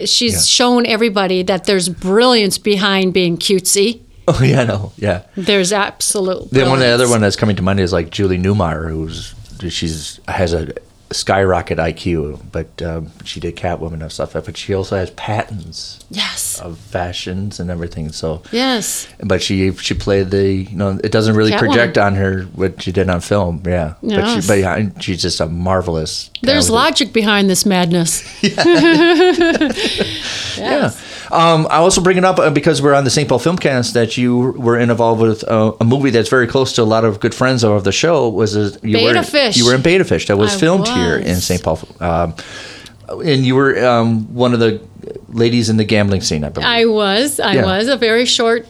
[0.05, 0.39] she's Yeah.
[0.39, 3.99] shown everybody that there's brilliance behind being cutesy.
[4.28, 5.24] oh yeah, no, yeah.
[5.36, 6.49] There's absolute.
[6.49, 9.36] Then one, the other one that's coming to mind is like Julie Newmar, who's
[9.70, 10.74] she's has a
[11.14, 14.34] skyrocket IQ, but um, she did Catwoman and stuff.
[14.34, 16.59] But she also has patents Yes.
[16.59, 18.11] of fashions and everything.
[18.11, 19.07] So, Yes.
[19.24, 21.59] but she she played the you know it doesn't really Catwoman.
[21.59, 23.61] project on her what she did on film.
[23.66, 26.30] Yeah, but she but yeah, she's just a marvelous.
[26.41, 28.24] There's talented- logic behind this madness.
[30.57, 30.91] Yeah.
[31.32, 33.28] Um, I also bring it up uh, because we're on the St.
[33.28, 36.86] Paul Filmcast that you were involved with uh, a movie that's very close to a
[36.86, 38.30] lot of good friends of the show.
[38.30, 39.57] Was a, you Beta were, Fish.
[39.57, 41.36] You were in Beta Fish that was I filmed here in.
[41.36, 41.62] St.
[41.64, 42.34] Paul, um,
[43.10, 44.82] and you were um, one of the
[45.30, 46.43] ladies in the gambling scene.
[46.43, 46.68] I believe.
[46.68, 47.39] I was.
[47.39, 47.66] I Yeah.
[47.66, 48.68] was a very short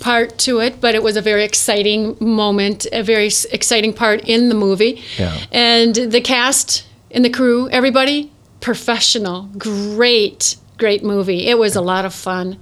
[0.00, 4.48] part to it, but it was a very exciting moment, a very exciting part in
[4.48, 5.02] the movie.
[5.18, 5.36] Yeah.
[5.52, 8.30] And the cast and the crew, everybody,
[8.60, 11.46] professional, great, great movie.
[11.46, 12.56] It was a lot of fun.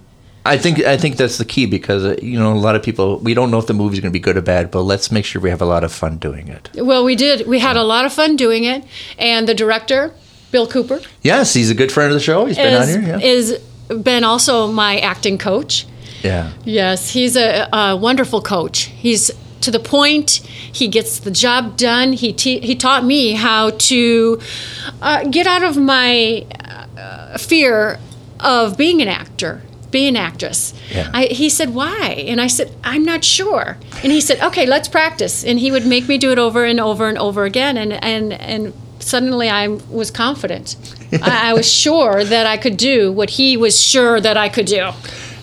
[0.45, 3.18] I think I think that's the key because uh, you know a lot of people
[3.18, 5.24] we don't know if the movie's going to be good or bad, but let's make
[5.24, 6.70] sure we have a lot of fun doing it.
[6.74, 7.47] Well, we did.
[7.47, 8.84] We had a lot of fun doing it,
[9.18, 10.12] and the director,
[10.51, 12.47] Bill Cooper, Yes, he's a good friend of the show.
[12.47, 13.03] He's been on is, here.
[13.03, 13.18] Yeah.
[13.20, 13.59] is
[14.03, 15.86] been also my acting coach.
[16.22, 16.53] yeah.
[16.64, 18.84] Yes, he's a, a wonderful coach.
[18.84, 19.30] He's
[19.61, 20.30] to the point.
[20.72, 22.12] He gets the job done.
[22.12, 24.40] He te- he taught me how to
[25.01, 26.45] uh, get out of my
[26.97, 27.99] uh, fear
[28.40, 29.62] of being an actor,
[29.93, 30.74] being an actress.
[30.90, 31.11] Yeah.
[31.14, 34.88] I, he said, "Why?" And I said, "I'm not sure." And he said, "Okay, let's
[34.88, 37.76] practice." And he would make me do it over and over and over again.
[37.76, 40.76] And and and suddenly I was confident.
[41.22, 44.66] I, I was sure that I could do what he was sure that I could
[44.66, 44.90] do.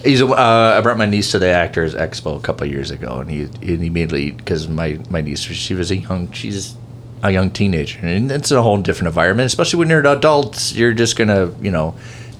[0.04, 0.22] He's.
[0.22, 3.20] A, uh, I brought my niece to the Actors Expo a couple of years ago,
[3.20, 6.76] and he, he immediately because my my niece she was a young she's
[7.22, 9.46] a young teenager, and it's a whole different environment.
[9.48, 11.96] Especially when you're adults, you're just gonna you know.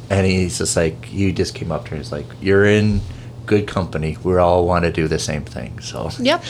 [0.10, 1.98] And he's just like he just came up to her.
[1.98, 3.02] He's like, "You're in
[3.46, 4.18] good company.
[4.24, 6.10] We all want to do the same thing." So.
[6.20, 6.44] Yep.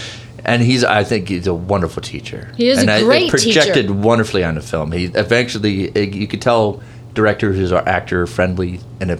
[0.45, 2.53] And he's, I think, he's a wonderful teacher.
[2.55, 3.93] He is a and I- great it projected teacher.
[3.93, 4.93] wonderfully on the film.
[4.93, 6.81] He eventually, you could tell,
[7.13, 9.19] director who's our actor friendly, and it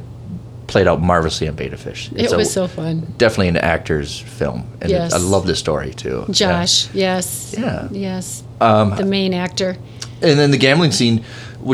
[0.67, 2.09] played out marvelously on Beta Fish.
[2.15, 3.13] It was so fun.
[3.17, 5.13] definitely an actor's film, and it- Yes.
[5.13, 6.25] I love the story too.
[6.31, 7.53] Josh, yes.
[7.57, 7.89] Yeah.
[7.91, 8.43] Yes.
[8.61, 9.75] Um, the main actor.
[10.21, 11.25] And then the gambling scene.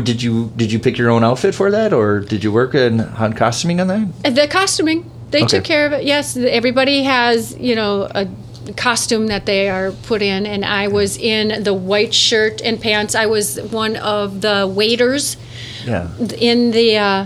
[0.03, 3.01] Did you did you pick your own outfit for that, or did you work in
[3.01, 4.07] on costuming on that?
[4.25, 5.57] Uh, The costuming, they Okay.
[5.57, 6.03] took care of it.
[6.03, 8.27] Yes, everybody has, you know, a
[8.75, 13.13] costume that they are put in, and I was in the white shirt and pants.
[13.13, 15.37] I was one of the waiters
[15.85, 16.07] Yeah.
[16.39, 17.25] in the uh,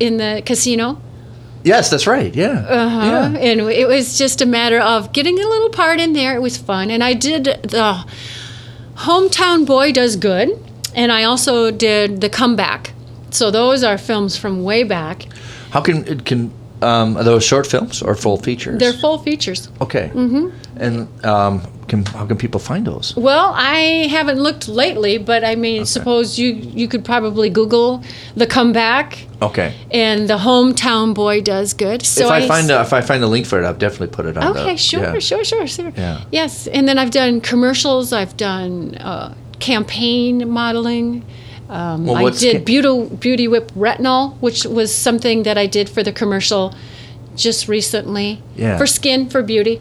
[0.00, 0.96] in the casino.
[1.64, 2.34] Yes, that's right.
[2.34, 2.64] Yeah.
[2.68, 3.06] Uh-huh.
[3.06, 3.38] Yeah.
[3.38, 6.34] And it was just a matter of getting a little part in there.
[6.34, 6.90] It was fun.
[6.90, 8.04] And I did the
[8.96, 10.48] Hometown Boy Does Good,
[10.94, 12.92] and I also did The Comeback.
[13.30, 15.26] So those are films from way back.
[15.70, 18.78] How can it can um, are those short films or full features?
[18.78, 19.68] They're full features.
[19.80, 20.10] Okay.
[20.12, 20.48] Mm-hmm.
[20.76, 23.14] And um, can, how can people find those?
[23.16, 28.02] Well, I haven't looked lately, but I mean, suppose you you could probably Google
[28.34, 29.74] The Comeback Okay.
[29.90, 32.04] and The Hometown Boy Does Good.
[32.04, 34.26] So if I, find a, if I find a link for it, I'll definitely put
[34.26, 34.56] it on.
[34.56, 35.18] Okay, the, sure, yeah.
[35.18, 35.92] sure, sure, sure.
[35.96, 36.24] Yeah.
[36.32, 38.12] Yes, and then I've done commercials.
[38.12, 41.22] I've done uh, campaign modeling.
[41.70, 42.92] Um, Well, I did ca- Beauty
[43.26, 46.74] Beauty Whip Retinol, which was something that I did for the commercial
[47.44, 48.28] just recently.
[48.56, 48.76] Yeah.
[48.78, 49.80] For skin, for beauty.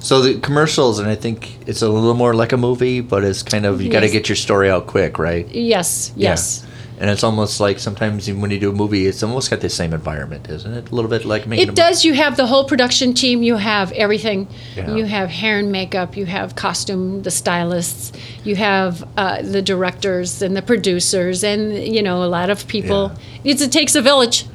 [0.00, 1.38] So the commercials, and I think
[1.68, 4.28] it's a little more like a movie, but it's kind of you got to get
[4.28, 5.46] your story out quick, right?
[5.54, 6.42] Yes, yes.
[6.64, 6.68] Yeah.
[7.00, 9.68] And it's almost like sometimes even when you do a movie, it's almost got the
[9.68, 10.90] same environment, isn't it?
[10.90, 11.60] A little bit like making.
[11.60, 11.74] a It movie.
[11.76, 12.04] does.
[12.04, 13.42] You have the whole production team.
[13.42, 14.46] You have everything.
[14.76, 14.94] Yeah.
[14.94, 16.16] You have hair and makeup.
[16.16, 18.12] You have costume, the stylists.
[18.44, 23.10] You have uh, the directors and the producers, and you know a lot of people.
[23.42, 24.46] It's, it takes a village.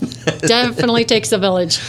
[0.40, 1.80] Definitely takes a village.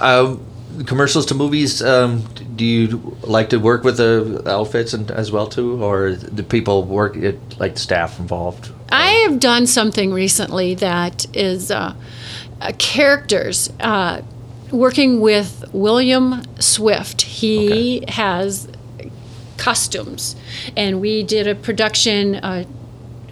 [0.00, 0.44] Um,
[0.86, 1.82] commercials to movies.
[1.82, 2.24] Um,
[2.56, 6.84] do you like to work with the outfits and as well too, or do people
[6.84, 8.70] work it like the staff involved?
[8.90, 11.94] I have done something recently that is uh,
[12.60, 13.70] uh, characters.
[13.80, 14.22] Uh,
[14.70, 18.68] working with William Swift, he has
[19.56, 20.36] costumes,
[20.76, 22.64] and we did a production, uh,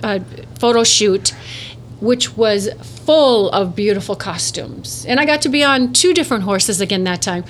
[0.03, 0.21] a
[0.59, 1.35] photo shoot,
[2.01, 2.69] which was
[3.05, 5.05] full of beautiful costumes.
[5.07, 7.45] And I got to be on two different horses again that time.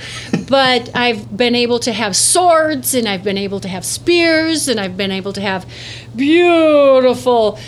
[0.49, 4.81] But I've been able to have swords, and I've been able to have spears, and
[4.81, 5.67] I've been able to have
[6.15, 7.59] beautiful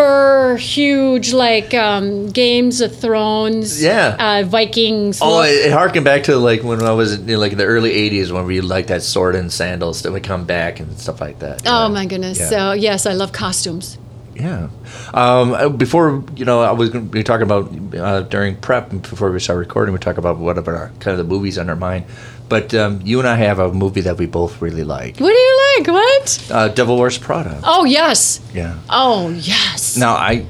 [0.00, 3.82] fur, huge, like um, Games of Thrones.
[3.82, 4.16] Yeah.
[4.18, 5.18] Uh, Vikings.
[5.20, 7.92] Oh, it, it harkened back to like when I was in, like in the early
[8.10, 11.40] '80s when we like that sword and sandals that would come back and stuff like
[11.40, 11.62] that.
[11.66, 12.38] Oh my goodness!
[12.38, 12.48] Yeah.
[12.48, 13.98] So yes, I love costumes.
[14.34, 14.68] Yeah.
[15.12, 18.90] Um, uh, before you know, I was going to be talking about uh, during prep
[18.90, 19.92] before we start recording.
[19.92, 22.06] We talk about what about our kind of the movies on our mind.
[22.48, 25.18] But um, you and I have a movie that we both really like.
[25.18, 25.86] What do you like?
[25.88, 26.48] What?
[26.50, 27.60] Uh, Devil Wears Prada.
[27.62, 28.40] Oh yes.
[28.52, 28.78] Yeah.
[28.88, 29.96] Oh yes.
[29.96, 30.46] Now I,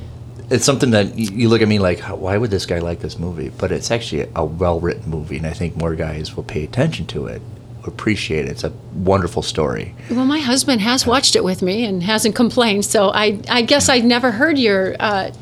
[0.51, 3.19] it's something that you, you look at me like, why would this guy like this
[3.19, 3.51] movie?
[3.51, 7.07] But it's actually a well written movie, and I think more guys will pay attention
[7.09, 7.43] to it,
[7.85, 8.51] appreciate it.
[8.51, 9.95] It's a wonderful story.
[10.11, 12.85] Well, my husband has watched it with me and hasn't complained.
[12.85, 15.33] So I, I guess I'd never heard your, uh,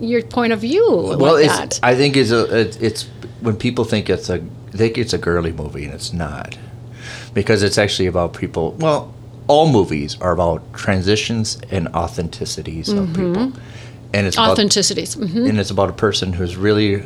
[0.00, 0.86] your point of view
[1.18, 1.72] well, like.
[1.82, 3.04] I think it's a it, it's
[3.40, 4.38] when people think it's a
[4.70, 6.56] they think it's a girly movie and it's not
[7.34, 8.72] because it's actually about people.
[8.78, 9.12] Well,
[9.48, 13.52] all movies are about transitions and authenticities of people,
[14.12, 15.16] and it's about, Authenticities.
[15.16, 17.02] hmm and it's about a person who's really,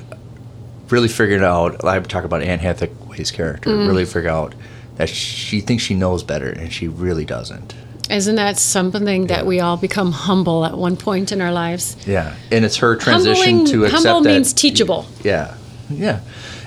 [0.90, 1.84] really figured out.
[1.84, 3.70] I talk about Anne Hathaway's character.
[3.70, 3.86] Mm.
[3.86, 4.55] Really figure out
[5.03, 7.74] that she thinks she knows better, and she really doesn't.
[8.09, 11.96] Isn't that something that we all become humble at one point in our lives?
[12.07, 14.28] Yeah, and it's her transition Humbling, to accept humble that.
[14.28, 15.07] means teachable.
[15.24, 15.57] Yeah,
[15.90, 16.20] yeah,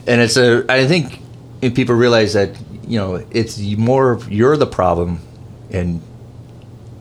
[0.05, 0.65] and it's a.
[0.69, 1.21] I think
[1.61, 2.49] if people realize that
[2.87, 5.21] you know it's more of you're the problem,
[5.71, 6.01] and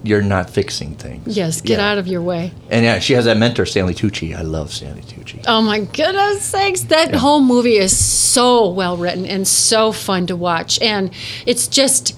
[0.05, 1.37] you're not fixing things.
[1.37, 1.91] Yes, get Yeah.
[1.91, 2.53] out of your way.
[2.71, 4.37] And yeah, she has that mentor Stanley Tucci.
[4.37, 5.43] I love Stanley Tucci.
[5.49, 10.37] Oh my goodness sakes, that whole movie is so well written and so fun to
[10.37, 10.79] watch.
[10.81, 11.11] And
[11.47, 12.17] it's just,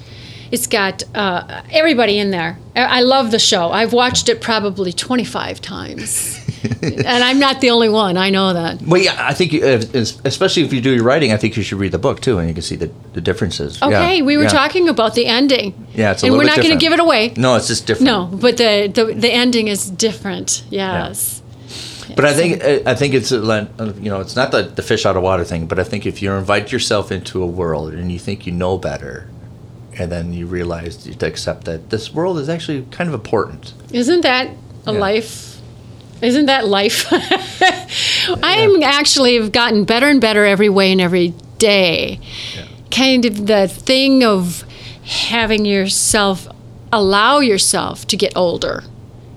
[0.51, 2.59] it's got uh, everybody in there.
[2.74, 3.70] I I love the show.
[3.70, 6.41] I've watched it probably 25 times.
[6.82, 8.82] and I'm not the only one, I know that.
[8.82, 9.80] Well, yeah, I think, uh,
[10.24, 12.48] especially if you do your writing, I think you should read the book too, and
[12.48, 13.80] you can see the, the differences.
[13.82, 14.48] Okay, Yeah, we were yeah.
[14.48, 15.74] talking about the ending.
[15.94, 17.32] Yeah, it's a and we're not going to give it away.
[17.36, 18.06] No, it's just different.
[18.06, 20.64] No, but the, the the ending is different.
[20.70, 21.42] Yes.
[22.14, 23.66] But I think I think it's uh,
[24.00, 26.22] you know it's not the the fish out of water thing, but I think if
[26.22, 29.28] you invite yourself into a world and you think you know better,
[29.98, 33.14] and then you realize you have to accept that this world is actually kind of
[33.14, 33.74] important.
[33.92, 34.48] Isn't that
[34.86, 34.98] a Yeah.
[35.00, 35.55] life?
[36.22, 37.06] Isn't that life?
[38.42, 42.20] I'm actually have gotten better and better every way and every day.
[42.90, 44.64] Kind of the thing of
[45.04, 46.48] having yourself
[46.92, 48.82] allow yourself to get older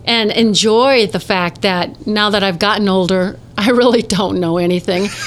[0.06, 5.08] and enjoy the fact that now that I've gotten older, I really don't know anything.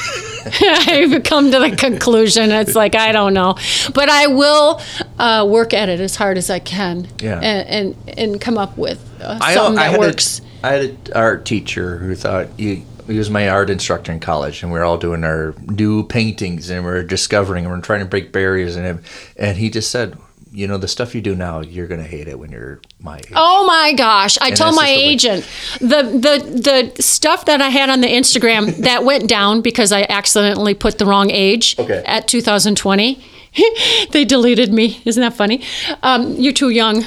[0.61, 3.55] I've come to the conclusion it's like I don't know,
[3.95, 4.81] but I will
[5.17, 7.39] uh, work at it as hard as I can, Yeah.
[7.39, 10.41] and and, and come up with uh, something I that works.
[10.41, 14.21] A, I had an art teacher who thought he, he was my art instructor in
[14.21, 17.79] college, and we were all doing our new paintings, and we are discovering, and we
[17.79, 19.01] are trying to break barriers, and
[19.37, 20.17] and he just said,
[20.55, 23.33] you know, the stuff you do now, you're gonna hate it when you're my age.
[23.35, 24.37] Oh my gosh!
[24.41, 25.49] I And told my just the way- agent
[25.81, 30.03] the the the stuff that I had on the Instagram that went down because I
[30.09, 32.03] accidentally put the wrong age Okay.
[32.07, 33.25] at 2020.
[34.13, 35.03] they deleted me.
[35.05, 35.63] Isn't that funny?
[36.03, 37.05] Um, you're too young.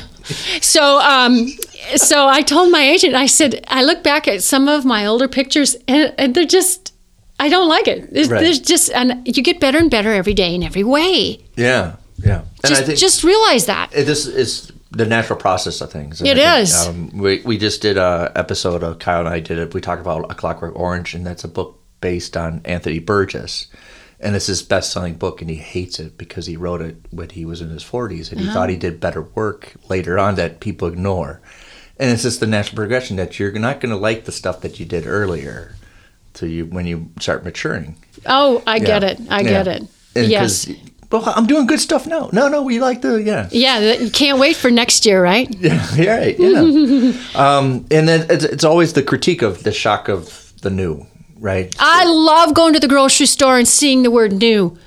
[0.61, 1.47] So um,
[1.95, 3.15] so I told my agent.
[3.15, 6.93] I said I look back at some of my older pictures and, and they're just.
[7.37, 8.13] I don't like it.
[8.13, 8.39] There's, Right.
[8.39, 11.43] there's just, and you get better and better every day in every way.
[11.57, 12.39] Yeah, yeah.
[12.39, 13.89] And Just, I think just realize that.
[13.93, 16.21] it, this is the natural process of things.
[16.21, 16.87] And It think, is.
[16.87, 19.73] Um, we we just did a episode of Kyle and I did it.
[19.73, 23.67] We talked about A Clockwork Orange, and that's a book based on Anthony Burgess.
[24.19, 27.29] And it's his best selling book, and he hates it because he wrote it when
[27.29, 30.61] he was in his 40s, and he thought he did better work later on that
[30.61, 31.41] people ignore.
[31.99, 34.79] And it's just the natural progression that you're not going to like the stuff that
[34.79, 35.75] you did earlier
[36.35, 37.95] to you when you start maturing.
[38.25, 39.19] Oh, I get it.
[39.29, 39.49] I Yeah.
[39.49, 39.83] get it.
[40.15, 40.69] And yes.
[41.11, 42.29] Well, I'm doing good stuff now.
[42.33, 43.47] No, no, we like the yeah.
[43.51, 45.47] Yeah, you can't wait for next year, right?
[45.59, 46.35] Yeah, right.
[46.39, 46.59] Yeah.
[47.35, 51.05] um, and then it's, it's always the critique of the shock of the new,
[51.39, 51.75] right?
[51.79, 54.77] I love going to the grocery store and seeing the word new.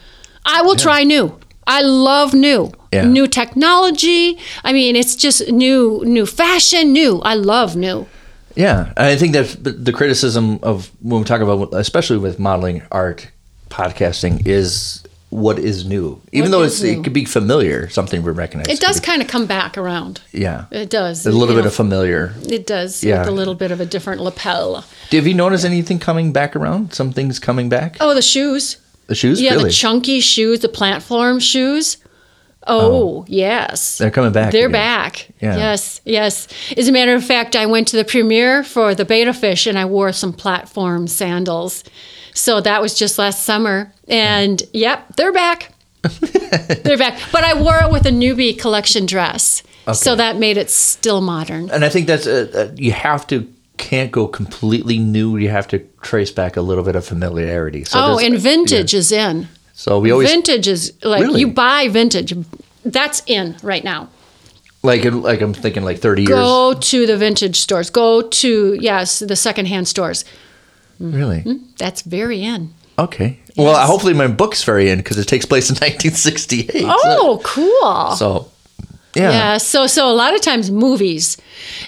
[0.45, 1.39] I will try new.
[1.67, 2.73] I love new.
[2.93, 3.05] Yeah.
[3.05, 4.39] New technology.
[4.65, 7.21] I mean, it's just new new fashion, new.
[7.21, 8.07] I love new.
[8.55, 13.31] Yeah, I think that the criticism of when we talk about, especially with modeling art,
[13.71, 16.21] podcasting, is what is new.
[16.33, 16.91] Even What though it's, new?
[16.93, 18.69] it could be familiar, something we recognize.
[18.69, 20.21] It does kind of come back around.
[20.33, 21.27] Yeah, It does.
[21.27, 22.35] a little bit know, of familiar.
[22.49, 23.05] It does.
[23.05, 23.21] Yeah.
[23.21, 24.85] With a little bit of a different lapel.
[25.11, 26.95] Have you noticed anything coming back around?
[26.95, 27.97] Some things coming back?
[28.01, 28.79] Oh, the shoes.
[29.07, 29.65] The shoes, Yeah, really?
[29.65, 31.99] the chunky shoes, the platform shoes.
[32.67, 33.97] Oh, oh, yes.
[33.99, 34.53] They're coming back.
[34.53, 34.73] They're again.
[34.73, 35.29] back.
[35.41, 35.57] Yeah.
[35.57, 36.49] Yes, yes.
[36.77, 39.79] As a matter of fact, I went to the premiere for the Beta Fish and
[39.79, 41.85] I wore some platform sandals.
[42.35, 43.93] So that was just last summer.
[44.09, 45.73] And yep, they're back.
[46.83, 47.21] they're back.
[47.33, 49.63] But I wore it with a newbie collection dress.
[49.95, 51.71] So that made it still modern.
[51.71, 55.39] and I think that's uh, uh, you have to can't go completely new.
[55.39, 57.85] You have to trace back a little bit of familiarity.
[57.85, 59.49] So oh, and vintage is in.
[59.73, 61.41] So we always vintage is like Really?
[61.41, 62.35] you buy vintage.
[62.85, 64.11] That's in right now.
[64.83, 66.31] like like I'm thinking like 30 years.
[66.31, 67.89] Go to the vintage stores.
[67.89, 70.25] Go to yes, the secondhand stores.
[71.01, 71.45] Really?
[71.79, 72.75] That's very in.
[72.99, 73.39] Okay.
[73.57, 76.85] Well, hopefully my book's very in because it takes place in 1968.
[76.87, 78.17] Oh, cool.
[78.17, 78.49] So,
[79.15, 79.31] yeah.
[79.31, 79.57] Yeah.
[79.59, 81.37] So so a lot of times movies,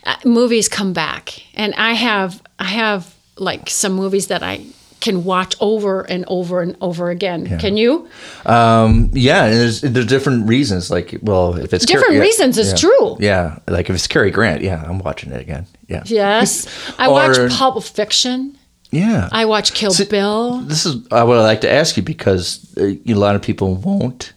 [0.04, 4.64] uh, movies come back, and I have I have like some movies that I
[5.00, 7.58] can watch over and over and over again.
[7.58, 8.06] Can you?
[8.44, 10.90] Um, yeah, and there's there's different reasons.
[10.90, 12.88] Like, well, if it's Different yeah, reasons it's yeah.
[12.88, 13.16] true.
[13.20, 15.66] Yeah, like if it's Cary Grant, yeah, I'm watching it again.
[15.88, 16.02] Yeah.
[16.06, 16.66] Yes.
[16.98, 18.56] I Or- watch Pulp Fiction.
[18.90, 19.28] Yeah.
[19.32, 20.58] I watch Kill See- Bill.
[20.60, 23.42] This is uh, what I would like to ask you because uh, a lot of
[23.42, 24.32] people won't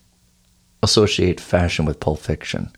[0.83, 2.69] associate fashion with Pulp Fiction,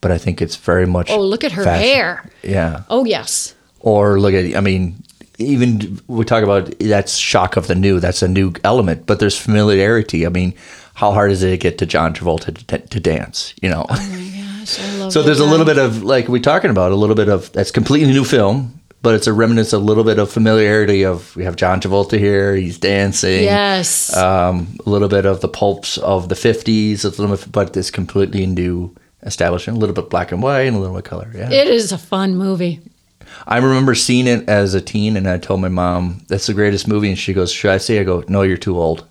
[0.00, 1.10] but I think it's very much.
[1.10, 1.88] Oh, look at her fashion.
[1.88, 2.30] hair.
[2.42, 2.82] Yeah.
[2.88, 3.54] Oh yes.
[3.80, 5.02] Or look at, I mean,
[5.38, 8.00] even we talk about that's shock of the new.
[8.00, 10.26] That's a new element, but there's familiarity.
[10.26, 10.54] I mean,
[10.94, 13.54] how hard is it to get to John Travolta to, to dance?
[13.62, 13.86] You know.
[13.90, 17.16] Yes, I love so there's a little bit of like we're talking about a little
[17.16, 21.04] bit of that's completely new film, but it's a remnants, a little bit of familiarity
[21.04, 22.54] of we have John Travolta here.
[22.54, 23.44] He's dancing.
[23.44, 24.14] Yes.
[24.16, 27.90] Um, a little bit of the pulps of the 50s, a little bit, but this
[27.90, 29.76] completely new establishment.
[29.76, 31.30] A little bit black and white and a little bit color.
[31.34, 31.50] Yeah.
[31.50, 32.80] it is a fun movie.
[33.46, 36.88] I remember seeing it as a teen, and I told my mom, "That's the greatest
[36.88, 39.06] movie." And she goes, "Should I say?" I go, "No, you're too old."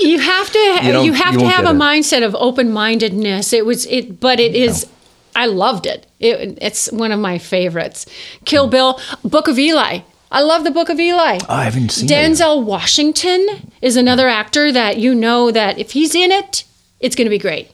[0.00, 1.74] You have to You you, have you to have a it.
[1.74, 3.52] mindset of open-mindedness.
[3.52, 4.86] It was it but it is
[5.34, 6.06] I loved it.
[6.20, 6.58] it.
[6.60, 8.06] It's one of my favorites.
[8.44, 10.00] Kill Bill, Book of Eli.
[10.30, 11.38] I love the Book of Eli.
[11.42, 12.12] Oh, I haven't seen it.
[12.12, 16.64] Denzel Washington is another actor that you know that if he's in it,
[17.00, 17.70] it's going to be great.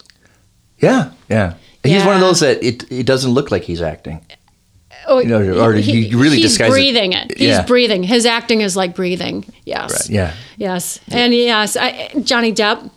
[0.79, 1.55] Yeah, yeah.
[1.83, 4.21] He's one of those that it it doesn't look like he's acting.
[5.07, 6.73] Oh, You know, or you really he's disguise it.
[6.73, 7.37] breathing it.
[7.39, 7.65] He's Yeah.
[7.65, 8.03] breathing.
[8.03, 9.45] His acting is like breathing.
[9.65, 9.93] Yes.
[9.93, 10.35] Right, yeah.
[10.59, 11.01] Yes.
[11.11, 12.91] And yes, I, Johnny Depp.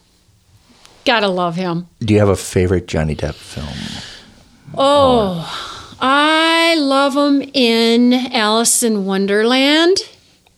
[1.05, 1.87] Gotta love him.
[1.99, 3.67] Do you have a favorite Johnny Depp film?
[4.75, 9.97] Oh, I love him in Alice in Wonderland.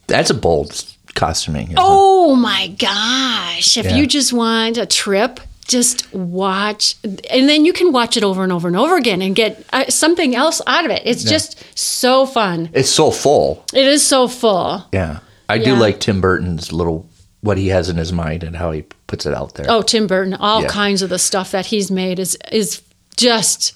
[0.07, 0.86] That's a bold
[1.16, 1.63] costuming.
[1.68, 1.82] isn't it?
[1.82, 3.78] Oh my gosh.
[3.78, 3.95] If Yeah.
[3.95, 6.95] you just want a trip, just watch.
[7.03, 9.86] And then you can watch it over and over and over again and get uh,
[9.89, 11.01] something else out of it.
[11.05, 12.70] It's just so fun.
[12.74, 13.63] it's so full.
[13.74, 14.84] It is so full.
[14.93, 17.07] Yeah, I do like Tim Burton's little
[17.41, 19.66] what he has in his mind and how he puts it out there.
[19.70, 20.68] Oh, Tim Burton, all Yeah.
[20.68, 22.82] kinds of the stuff that he's made is is
[23.18, 23.75] just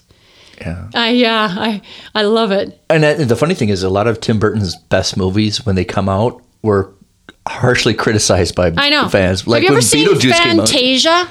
[0.60, 0.88] Yeah.
[0.94, 1.82] I yeah, I
[2.14, 2.78] I love it.
[2.90, 5.84] And that, the funny thing is, a lot of Tim Burton's best movies, when they
[5.84, 6.92] come out, were
[7.48, 9.08] harshly criticized by I know.
[9.08, 9.40] fans.
[9.42, 10.32] Have you ever when seen Beetlejuice.
[10.36, 11.28] Fantasia?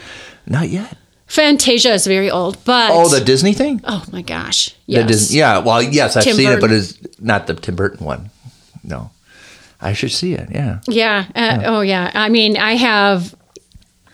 [0.48, 0.98] Not yet.
[1.28, 3.82] Fantasia is very old, but Oh, the Disney thing.
[3.84, 4.70] Oh my gosh.
[4.88, 5.08] The Yes.
[5.08, 5.60] Disney, yeah.
[5.60, 8.32] Well, yes, I've Tim seen it, but it's not the Tim Burton one.
[8.84, 9.12] No,
[9.80, 10.50] I should see it.
[10.52, 10.80] Yeah.
[10.88, 11.26] Yeah.
[11.36, 12.10] Uh, Oh yeah.
[12.16, 13.36] I mean, I have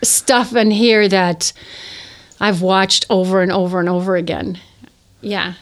[0.04, 1.54] stuff in here that
[2.42, 4.60] I've watched over and over and over again.
[5.26, 5.54] Yeah.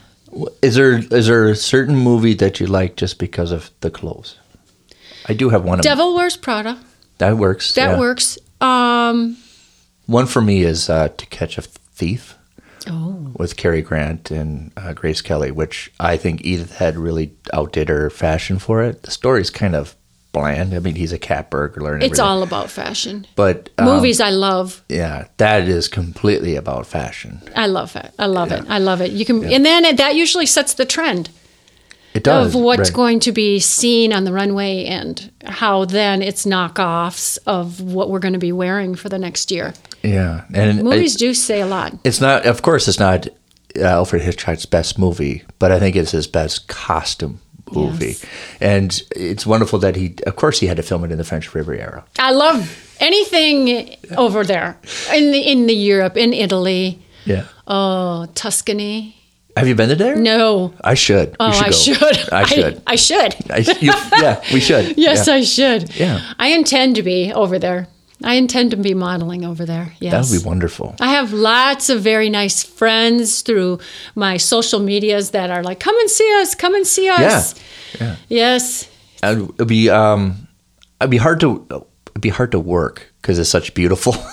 [0.61, 4.38] Is there is there a certain movie that you like just because of the clothes?
[5.28, 5.80] I do have one.
[5.80, 6.78] Of Devil Wears Prada.
[7.20, 7.74] that works.
[7.74, 7.99] That yeah.
[7.99, 8.38] works.
[8.59, 9.38] Um
[10.05, 12.36] One for me is uh, To Catch a Thief
[12.89, 13.32] oh.
[13.38, 18.09] with Cary Grant and uh, Grace Kelly, which I think Edith Head really outdid her
[18.09, 19.03] fashion for it.
[19.03, 19.95] The story's kind of
[20.34, 20.73] bland.
[20.73, 22.25] I mean, he's a cat burglar and It's everything.
[22.25, 23.25] all about fashion.
[23.36, 24.84] But um, Movies I love.
[24.89, 27.41] yeah, that is completely about fashion.
[27.55, 28.11] I love it.
[28.19, 28.65] I love it.
[28.67, 29.11] I love it.
[29.11, 31.29] You can and then it, that usually sets the trend.
[32.13, 32.93] It does of what's right.
[32.95, 38.19] going to be seen on the runway and how then it's knockoffs of what we're
[38.19, 39.73] going to be wearing for the next year.
[40.03, 41.93] Yeah, and Movies it- do say a lot.
[42.03, 42.45] it's not.
[42.45, 43.27] Of course, it's not
[43.75, 47.39] uh, Alfred Hitchcock's best movie, but I think it's his best costume
[47.74, 48.05] movie.
[48.07, 48.26] Yes.
[48.61, 51.53] And it's wonderful that he, of course, he had to film it in the French
[51.55, 52.03] Riviera.
[52.19, 54.78] I love anything over there
[55.13, 56.99] in the in the Europe, in Italy.
[57.26, 57.45] Yeah.
[57.67, 59.15] Oh, Tuscany.
[59.55, 60.15] Have you been there?
[60.15, 60.74] No.
[60.84, 61.36] I should.
[61.39, 61.71] Oh, I go.
[61.71, 62.34] should.
[62.34, 62.82] I should.
[62.88, 63.36] I, should.
[63.51, 64.97] I, you, yeah, we should.
[64.97, 65.34] Yes, Yeah.
[65.36, 65.95] I should.
[65.95, 66.34] Yeah.
[66.39, 67.88] I intend to be over there.
[68.24, 69.93] I intend to be modeling over there.
[69.99, 70.11] Yes.
[70.30, 70.95] That would be wonderful.
[70.99, 73.80] I have lots of very nice friends through
[74.15, 77.55] my social medias that are like, "Come and see us, come and see us."
[77.99, 78.05] Yeah.
[78.07, 78.15] yeah.
[78.30, 78.89] Yes.
[79.21, 80.47] And It'd be um,
[81.01, 81.65] it'd be hard to
[82.11, 84.15] it'd be hard to work because it's such beautiful.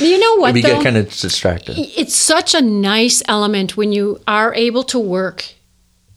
[0.00, 0.74] You know what we though?
[0.74, 1.76] get kind of distracted.
[1.78, 5.44] it's such a nice element when you are able to work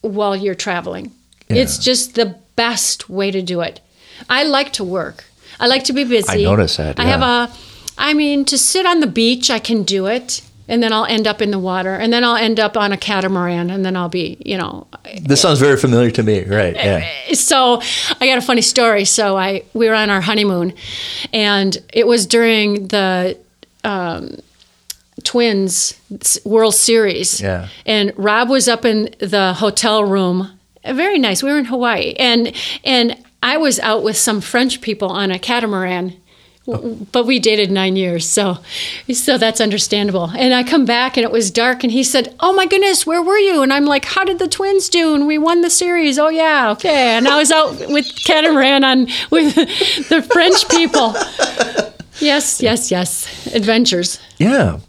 [0.02, 1.12] while you're traveling.
[1.50, 3.80] It's just the best way to do it.
[4.28, 5.26] I like to work.
[5.60, 6.46] I like to be busy.
[6.46, 7.50] I notice that, I have a
[7.98, 10.42] I mean to sit on the beach I can do it.
[10.70, 12.98] and then I'll end up in the water, and then I'll end up on a
[12.98, 14.86] catamaran, and then I'll be, you know.
[15.20, 16.44] This sounds very familiar to me.
[16.46, 16.76] Right.
[16.76, 17.34] Yeah.
[17.34, 17.82] So
[18.22, 19.06] I got a funny story.
[19.06, 20.74] So I we were on our honeymoon,
[21.34, 23.38] and it was during the.
[23.84, 24.38] Um,
[25.24, 25.94] Twins
[26.46, 27.42] World Series.
[27.42, 27.68] Yeah.
[27.86, 30.58] And Rob was up in the hotel room.
[30.86, 31.44] Very nice.
[31.44, 32.14] We were in Hawaii.
[32.18, 32.54] And
[32.86, 36.20] and I was out with some French people on a catamaran.
[36.68, 36.98] Oh.
[37.12, 38.60] But we dated nine years, so
[39.12, 40.32] so that's understandable.
[40.38, 43.24] And I come back and it was dark, and he said, "Oh my goodness, where
[43.24, 46.20] were you?" And I'm like, "How did the Twins do?" And we won the series.
[46.20, 47.18] Oh yeah, okay.
[47.18, 49.56] And I was out with catamaran on with
[50.10, 51.16] the French people.
[52.20, 53.48] Yes, yes, yes.
[53.54, 54.20] Adventures.
[54.38, 54.80] Yeah.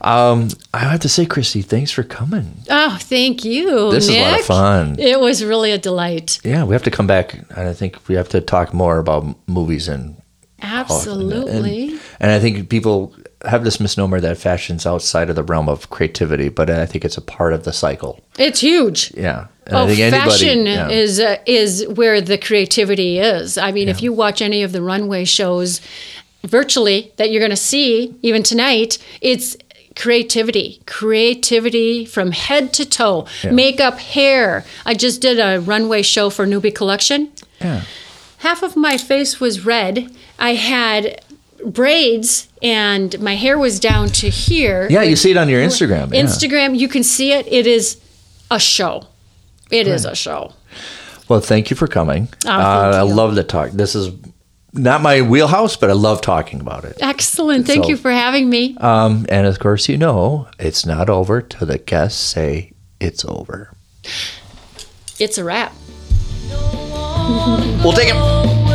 [0.00, 2.54] Um, I have to say, Christy, thanks for coming.
[2.70, 3.90] Oh, thank you.
[3.90, 4.96] This is a lot of fun.
[4.98, 6.40] It was really a delight.
[6.42, 9.26] Yeah, we have to come back, and I think we have to talk more about
[9.46, 10.16] movies and
[10.60, 11.90] Absolutely.
[11.90, 13.14] And, and I think people
[13.44, 17.16] have this misnomer that fashion's outside of the realm of creativity, but I think it's
[17.16, 18.20] a part of the cycle.
[18.38, 19.12] it's huge.
[19.14, 19.46] Yeah.
[19.66, 20.88] And oh, I think anybody- fashion yeah.
[20.88, 23.58] is uh, is where the creativity is.
[23.58, 25.80] I mean, if you watch any of the runway shows,
[26.44, 29.56] virtually that you're going to see even tonight, it's
[29.96, 34.64] creativity, creativity from head to toe, makeup, hair.
[34.86, 37.32] I just did a runway show for Newbie Collection.
[37.60, 37.82] Yeah.
[38.38, 40.14] half of my face was red.
[40.38, 41.20] I had
[41.66, 44.86] braids and my hair was down to here.
[44.88, 46.14] Yeah, you see it on your Instagram.
[46.14, 46.22] yeah.
[46.22, 47.46] Instagram, you can see it.
[47.48, 48.00] It is
[48.50, 49.06] a show.
[49.70, 50.52] It is a show.
[51.28, 52.28] Well, thank you for coming.
[52.46, 53.72] Oh, uh, I love the talk.
[53.72, 54.14] This is
[54.72, 56.98] not my wheelhouse, but I love talking about it.
[57.00, 57.66] Excellent.
[57.66, 58.76] Thank So- you for having me.
[58.78, 63.72] Um, and of course, you know, it's not over till the guests say it's over.
[65.18, 65.72] It's a wrap.
[67.82, 68.67] We'll take it.